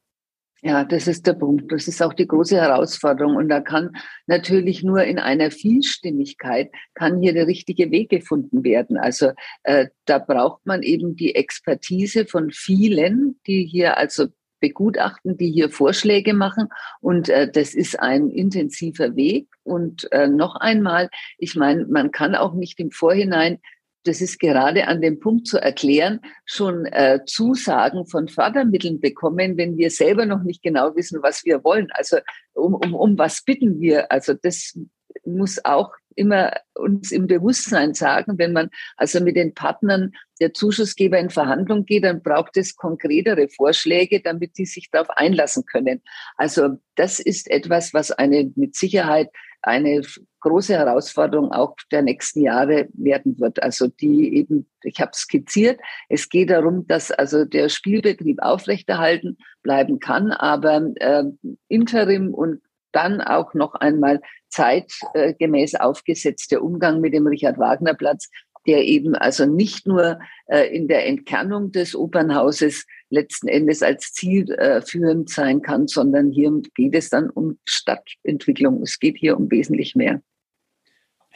[0.63, 1.71] Ja, das ist der Punkt.
[1.71, 3.37] Das ist auch die große Herausforderung.
[3.37, 3.93] Und da kann
[4.27, 8.97] natürlich nur in einer Vielstimmigkeit kann hier der richtige Weg gefunden werden.
[8.97, 9.31] Also
[9.63, 14.27] äh, da braucht man eben die Expertise von vielen, die hier also
[14.69, 16.69] begutachten, die hier Vorschläge machen.
[17.01, 19.49] Und äh, das ist ein intensiver Weg.
[19.63, 21.09] Und äh, noch einmal,
[21.39, 23.59] ich meine, man kann auch nicht im Vorhinein
[24.07, 29.77] das ist gerade an dem Punkt zu erklären, schon äh, Zusagen von Fördermitteln bekommen, wenn
[29.77, 31.89] wir selber noch nicht genau wissen, was wir wollen.
[31.93, 32.19] Also
[32.55, 34.11] um, um, um was bitten wir?
[34.13, 34.79] Also das
[35.27, 41.19] muss auch immer uns im Bewusstsein sagen, wenn man also mit den Partnern der Zuschussgeber
[41.19, 46.03] in Verhandlung geht, dann braucht es konkretere Vorschläge, damit die sich darauf einlassen können.
[46.37, 49.31] Also das ist etwas, was eine mit Sicherheit
[49.63, 50.03] eine
[50.41, 53.63] große Herausforderung auch der nächsten Jahre werden wird.
[53.63, 59.99] Also die eben, ich habe skizziert, es geht darum, dass also der Spielbetrieb aufrechterhalten bleiben
[59.99, 61.25] kann, aber äh,
[61.69, 62.61] Interim und
[62.93, 68.31] dann auch noch einmal zeitgemäß aufgesetzter Umgang mit dem Richard-Wagner-Platz,
[68.67, 74.51] der eben also nicht nur äh, in der Entkernung des Opernhauses letzten Endes als Ziel
[74.53, 74.81] äh,
[75.27, 78.83] sein kann, sondern hier geht es dann um Stadtentwicklung.
[78.83, 80.21] Es geht hier um wesentlich mehr.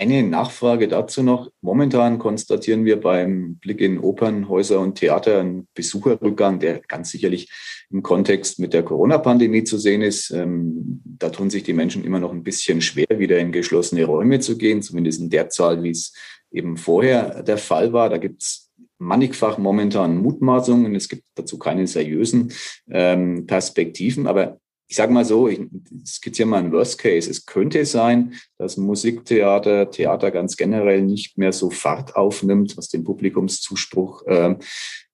[0.00, 1.50] Eine Nachfrage dazu noch.
[1.60, 7.50] Momentan konstatieren wir beim Blick in Opernhäuser und Theater einen Besucherrückgang, der ganz sicherlich
[7.90, 10.30] im Kontext mit der Corona-Pandemie zu sehen ist.
[10.30, 14.40] Ähm, da tun sich die Menschen immer noch ein bisschen schwer, wieder in geschlossene Räume
[14.40, 16.14] zu gehen, zumindest in der Zahl, wie es
[16.50, 18.08] eben vorher der Fall war.
[18.08, 20.94] Da gibt es mannigfach momentan Mutmaßungen.
[20.94, 22.54] Es gibt dazu keine seriösen
[22.90, 24.26] ähm, Perspektiven.
[24.26, 24.59] Aber
[24.90, 25.60] ich sage mal so, ich
[26.04, 27.30] skizziere mal einen Worst Case.
[27.30, 33.04] Es könnte sein, dass Musiktheater, Theater ganz generell nicht mehr so Fahrt aufnimmt, was den
[33.04, 34.56] Publikumszuspruch äh,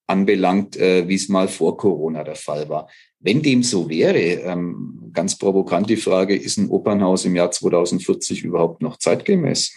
[0.06, 2.88] anbelangt, äh, wie es mal vor Corona der Fall war.
[3.20, 8.44] Wenn dem so wäre, ähm, ganz provokant die Frage, ist ein Opernhaus im Jahr 2040
[8.44, 9.76] überhaupt noch zeitgemäß?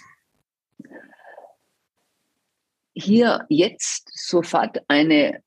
[2.93, 5.43] Hier jetzt sofort eine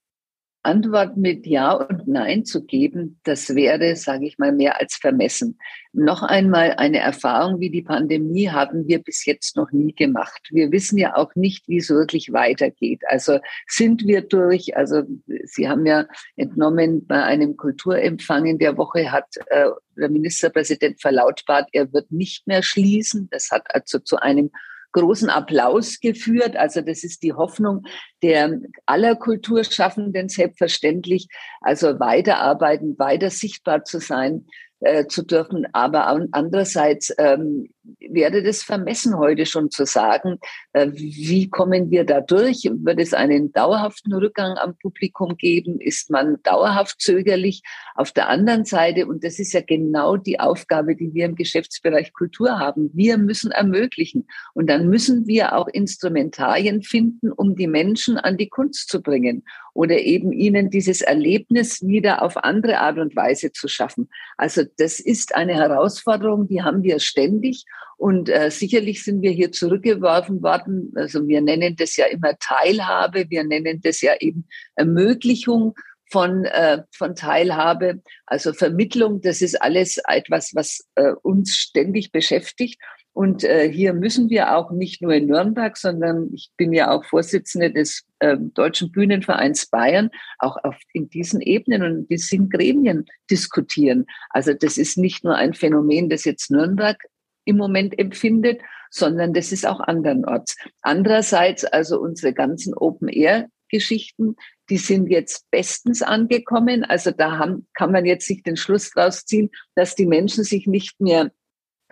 [0.64, 5.58] Antwort mit Ja und Nein zu geben, das wäre, sage ich mal, mehr als vermessen.
[5.92, 10.48] Noch einmal eine Erfahrung wie die Pandemie haben wir bis jetzt noch nie gemacht.
[10.50, 13.02] Wir wissen ja auch nicht, wie es wirklich weitergeht.
[13.06, 15.02] Also sind wir durch, also
[15.44, 16.06] Sie haben ja
[16.36, 22.46] entnommen, bei einem Kulturempfang in der Woche hat äh, der Ministerpräsident verlautbart, er wird nicht
[22.46, 23.28] mehr schließen.
[23.30, 24.50] Das hat also zu einem
[24.92, 26.56] großen Applaus geführt.
[26.56, 27.84] Also das ist die Hoffnung
[28.22, 31.28] der aller Kulturschaffenden selbstverständlich.
[31.60, 34.46] Also weiterarbeiten, weiter sichtbar zu sein
[34.80, 35.66] äh, zu dürfen.
[35.72, 40.38] Aber andererseits ähm, wäre das vermessen heute schon zu sagen,
[40.72, 42.70] äh, wie kommen wir da durch?
[42.70, 45.80] Wird es einen dauerhaften Rückgang am Publikum geben?
[45.80, 47.62] Ist man dauerhaft zögerlich?
[47.94, 52.12] Auf der anderen Seite, und das ist ja genau die Aufgabe, die wir im Geschäftsbereich
[52.12, 54.26] Kultur haben, wir müssen ermöglichen.
[54.54, 59.44] Und dann müssen wir auch Instrumentarien finden, um die Menschen an die Kunst zu bringen
[59.74, 64.08] oder eben ihnen dieses Erlebnis wieder auf andere Art und Weise zu schaffen.
[64.36, 67.64] Also das ist eine Herausforderung, die haben wir ständig.
[67.96, 70.92] Und äh, sicherlich sind wir hier zurückgeworfen worden.
[70.96, 75.74] Also wir nennen das ja immer Teilhabe, wir nennen das ja eben Ermöglichung
[76.10, 79.20] von, äh, von Teilhabe, also Vermittlung.
[79.20, 82.80] Das ist alles etwas, was äh, uns ständig beschäftigt.
[83.14, 87.04] Und äh, hier müssen wir auch nicht nur in Nürnberg, sondern ich bin ja auch
[87.04, 93.04] Vorsitzende des äh, Deutschen Bühnenvereins Bayern, auch auf, in diesen Ebenen und in diesen Gremien
[93.30, 94.06] diskutieren.
[94.30, 96.96] Also das ist nicht nur ein Phänomen, das jetzt Nürnberg
[97.44, 100.56] im Moment empfindet, sondern das ist auch andernorts.
[100.80, 104.36] Andererseits also unsere ganzen Open-Air-Geschichten,
[104.68, 106.84] die sind jetzt bestens angekommen.
[106.84, 110.66] Also da haben, kann man jetzt sich den Schluss draus ziehen, dass die Menschen sich
[110.66, 111.32] nicht mehr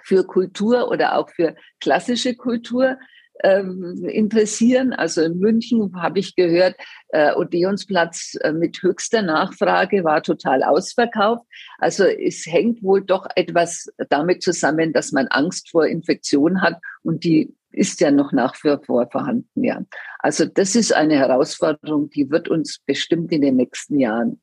[0.03, 2.99] für Kultur oder auch für klassische Kultur
[3.43, 4.93] ähm, interessieren.
[4.93, 6.77] Also in München habe ich gehört,
[7.09, 11.45] äh, Odeonsplatz äh, mit höchster Nachfrage war total ausverkauft.
[11.79, 17.25] Also es hängt wohl doch etwas damit zusammen, dass man Angst vor Infektion hat und
[17.25, 19.65] die ist ja noch nach wie vor vorhanden.
[19.65, 19.83] Ja.
[20.19, 24.41] Also das ist eine Herausforderung, die wird uns bestimmt in den nächsten Jahren,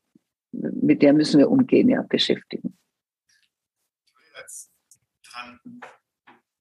[0.52, 2.78] mit der müssen wir umgehen, ja, beschäftigen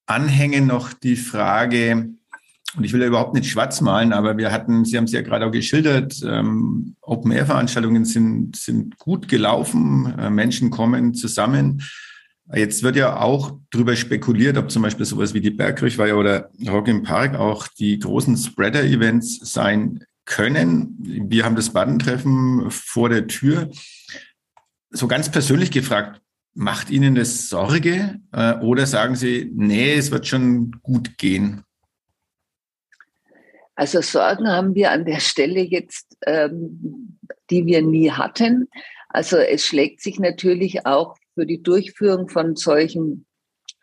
[0.08, 2.10] anhängen noch die Frage,
[2.78, 5.22] und ich will ja überhaupt nicht schwarz malen, aber wir hatten, Sie haben es ja
[5.22, 11.84] gerade auch geschildert, ähm, Open-Air-Veranstaltungen sind, sind gut gelaufen, äh, Menschen kommen zusammen.
[12.54, 16.88] Jetzt wird ja auch darüber spekuliert, ob zum Beispiel sowas wie die Bergkirchweih oder Rock
[16.88, 20.96] im Park auch die großen Spreader-Events sein können.
[21.00, 23.70] Wir haben das Badentreffen vor der Tür.
[24.92, 26.22] So ganz persönlich gefragt,
[26.60, 31.62] Macht Ihnen das Sorge äh, oder sagen Sie, nee, es wird schon gut gehen?
[33.78, 37.20] Also Sorgen haben wir an der Stelle jetzt, ähm,
[37.52, 38.68] die wir nie hatten.
[39.10, 43.28] Also es schlägt sich natürlich auch für die Durchführung von solchen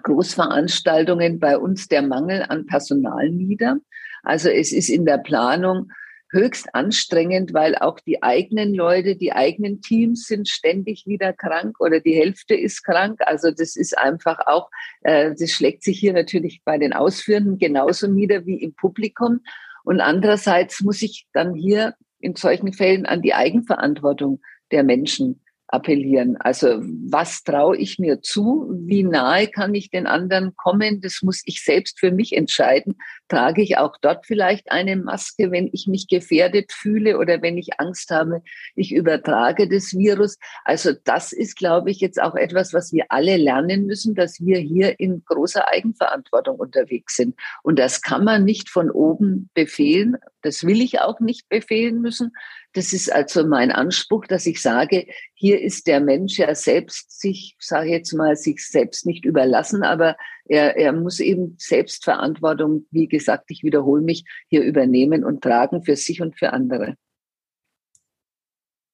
[0.03, 3.79] Großveranstaltungen bei uns der Mangel an Personal nieder.
[4.25, 5.93] Also es ist in der Planung
[6.33, 12.01] höchst anstrengend, weil auch die eigenen Leute, die eigenen Teams sind ständig wieder krank oder
[12.01, 13.21] die Hälfte ist krank.
[13.27, 14.71] Also das ist einfach auch,
[15.03, 19.41] äh, das schlägt sich hier natürlich bei den Ausführenden genauso nieder wie im Publikum.
[19.85, 24.41] Und andererseits muss ich dann hier in solchen Fällen an die Eigenverantwortung
[24.73, 25.44] der Menschen
[25.75, 26.37] appellieren.
[26.39, 28.71] Also was traue ich mir zu?
[28.87, 31.01] Wie nahe kann ich den anderen kommen?
[31.01, 32.95] Das muss ich selbst für mich entscheiden.
[33.29, 37.81] Trage ich auch dort vielleicht eine Maske, wenn ich mich gefährdet fühle oder wenn ich
[37.81, 38.43] Angst habe,
[38.77, 40.39] ich übertrage das Virus?
[40.65, 44.59] Also das ist, glaube ich, jetzt auch etwas, was wir alle lernen müssen, dass wir
[44.59, 47.35] hier in großer Eigenverantwortung unterwegs sind.
[47.65, 50.17] Und das kann man nicht von oben befehlen.
[50.43, 52.33] Das will ich auch nicht befehlen müssen.
[52.75, 57.57] Das ist also mein Anspruch, dass ich sage, hier ist der Mensch ja selbst sich,
[57.61, 63.45] sage jetzt mal, sich selbst nicht überlassen, aber er, er muss eben Selbstverantwortung, wie gesagt,
[63.51, 66.97] ich wiederhole mich, hier übernehmen und tragen für sich und für andere.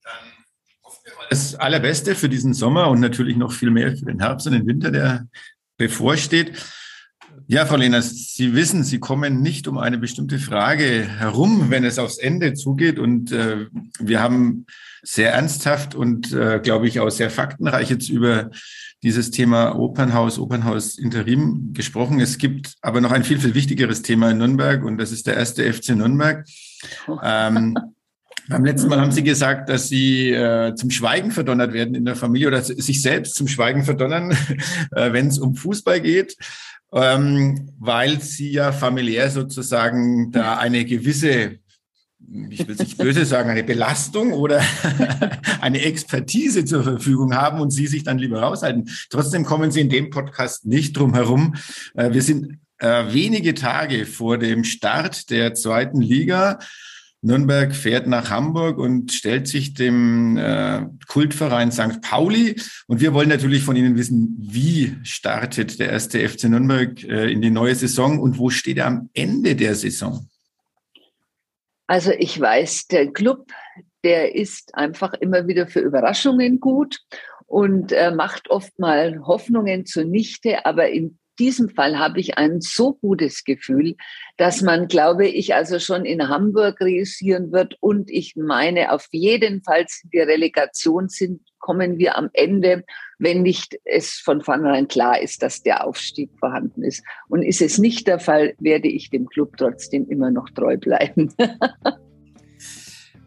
[0.02, 0.12] Dann
[0.84, 4.46] hoffen wir das Allerbeste für diesen Sommer und natürlich noch viel mehr für den Herbst
[4.46, 5.26] und den Winter, der
[5.78, 6.52] bevorsteht.
[7.52, 10.84] Ja, Frau Lehners, Sie wissen, Sie kommen nicht um eine bestimmte Frage
[11.18, 13.00] herum, wenn es aufs Ende zugeht.
[13.00, 13.66] Und äh,
[13.98, 14.66] wir haben
[15.02, 18.50] sehr ernsthaft und, äh, glaube ich, auch sehr faktenreich jetzt über
[19.02, 22.20] dieses Thema Opernhaus, Opernhaus Interim gesprochen.
[22.20, 25.34] Es gibt aber noch ein viel, viel wichtigeres Thema in Nürnberg und das ist der
[25.34, 26.46] erste FC Nürnberg.
[27.20, 27.76] Ähm,
[28.48, 32.14] beim letzten Mal haben Sie gesagt, dass Sie äh, zum Schweigen verdonnert werden in der
[32.14, 34.30] Familie oder sich selbst zum Schweigen verdonnern,
[34.92, 36.36] äh, wenn es um Fußball geht
[36.92, 41.58] ähm, weil sie ja familiär sozusagen da eine gewisse,
[42.50, 44.62] ich will nicht böse sagen, eine Belastung oder
[45.60, 48.90] eine Expertise zur Verfügung haben und sie sich dann lieber raushalten.
[49.08, 51.54] Trotzdem kommen sie in dem Podcast nicht drum herum.
[51.94, 56.58] Äh, wir sind äh, wenige Tage vor dem Start der zweiten Liga.
[57.22, 62.00] Nürnberg fährt nach Hamburg und stellt sich dem äh, Kultverein St.
[62.00, 62.56] Pauli.
[62.86, 67.42] Und wir wollen natürlich von Ihnen wissen, wie startet der erste FC Nürnberg äh, in
[67.42, 70.28] die neue Saison und wo steht er am Ende der Saison?
[71.86, 73.50] Also ich weiß, der Club,
[74.02, 77.00] der ist einfach immer wieder für Überraschungen gut
[77.46, 80.64] und äh, macht oft mal Hoffnungen zunichte.
[80.64, 83.96] Aber in diesem Fall habe ich ein so gutes Gefühl,
[84.36, 87.76] dass man, glaube ich, also schon in Hamburg reüssieren wird.
[87.80, 92.84] Und ich meine, auf jeden Fall die Relegation sind, kommen wir am Ende,
[93.18, 97.02] wenn nicht es von vornherein klar ist, dass der Aufstieg vorhanden ist.
[97.28, 101.32] Und ist es nicht der Fall, werde ich dem Club trotzdem immer noch treu bleiben.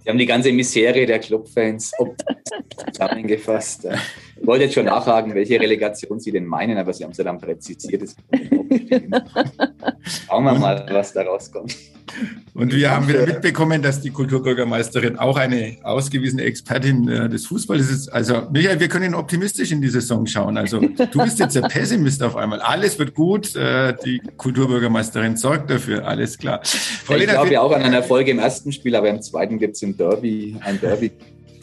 [0.03, 1.93] Sie haben die ganze Misere der Clubfans
[2.91, 3.87] zusammengefasst.
[4.43, 7.23] Ich wollte jetzt schon nachfragen, welche Relegation Sie denn meinen, aber Sie haben es ja
[7.23, 8.09] dann präzisiert.
[10.27, 11.73] Schauen wir mal, was da rauskommt.
[12.53, 17.89] Und wir haben wieder mitbekommen, dass die Kulturbürgermeisterin auch eine ausgewiesene Expertin äh, des Fußballs
[17.89, 18.09] ist.
[18.09, 20.57] Also, Michael, wir können optimistisch in die Saison schauen.
[20.57, 22.59] Also, du bist jetzt der Pessimist auf einmal.
[22.59, 23.55] Alles wird gut.
[23.55, 26.05] Äh, die Kulturbürgermeisterin sorgt dafür.
[26.05, 26.59] Alles klar.
[26.65, 29.77] Frau ich glaube ja auch an einen Erfolg im ersten Spiel, aber im zweiten gibt
[29.77, 31.13] es ein Derby, ein Derby.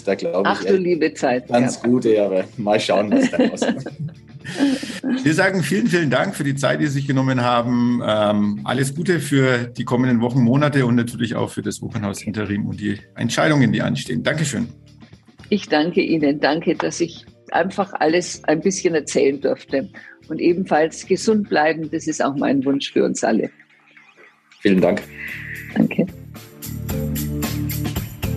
[0.05, 0.59] Da glaube ich.
[0.59, 1.49] Ach du liebe Zeit.
[1.49, 1.89] Ganz ja.
[1.89, 3.85] gute, aber mal schauen, was da rauskommt.
[5.23, 8.03] Wir sagen vielen, vielen Dank für die Zeit, die Sie sich genommen haben.
[8.05, 12.81] Ähm, alles Gute für die kommenden Wochen, Monate und natürlich auch für das Opernhaus-Interim und
[12.81, 14.23] die Entscheidungen, die anstehen.
[14.23, 14.69] Dankeschön.
[15.51, 16.41] Ich danke Ihnen.
[16.41, 19.91] Danke, dass ich einfach alles ein bisschen erzählen durfte.
[20.29, 23.51] Und ebenfalls gesund bleiben, das ist auch mein Wunsch für uns alle.
[24.61, 25.03] Vielen Dank.
[25.75, 26.07] Danke.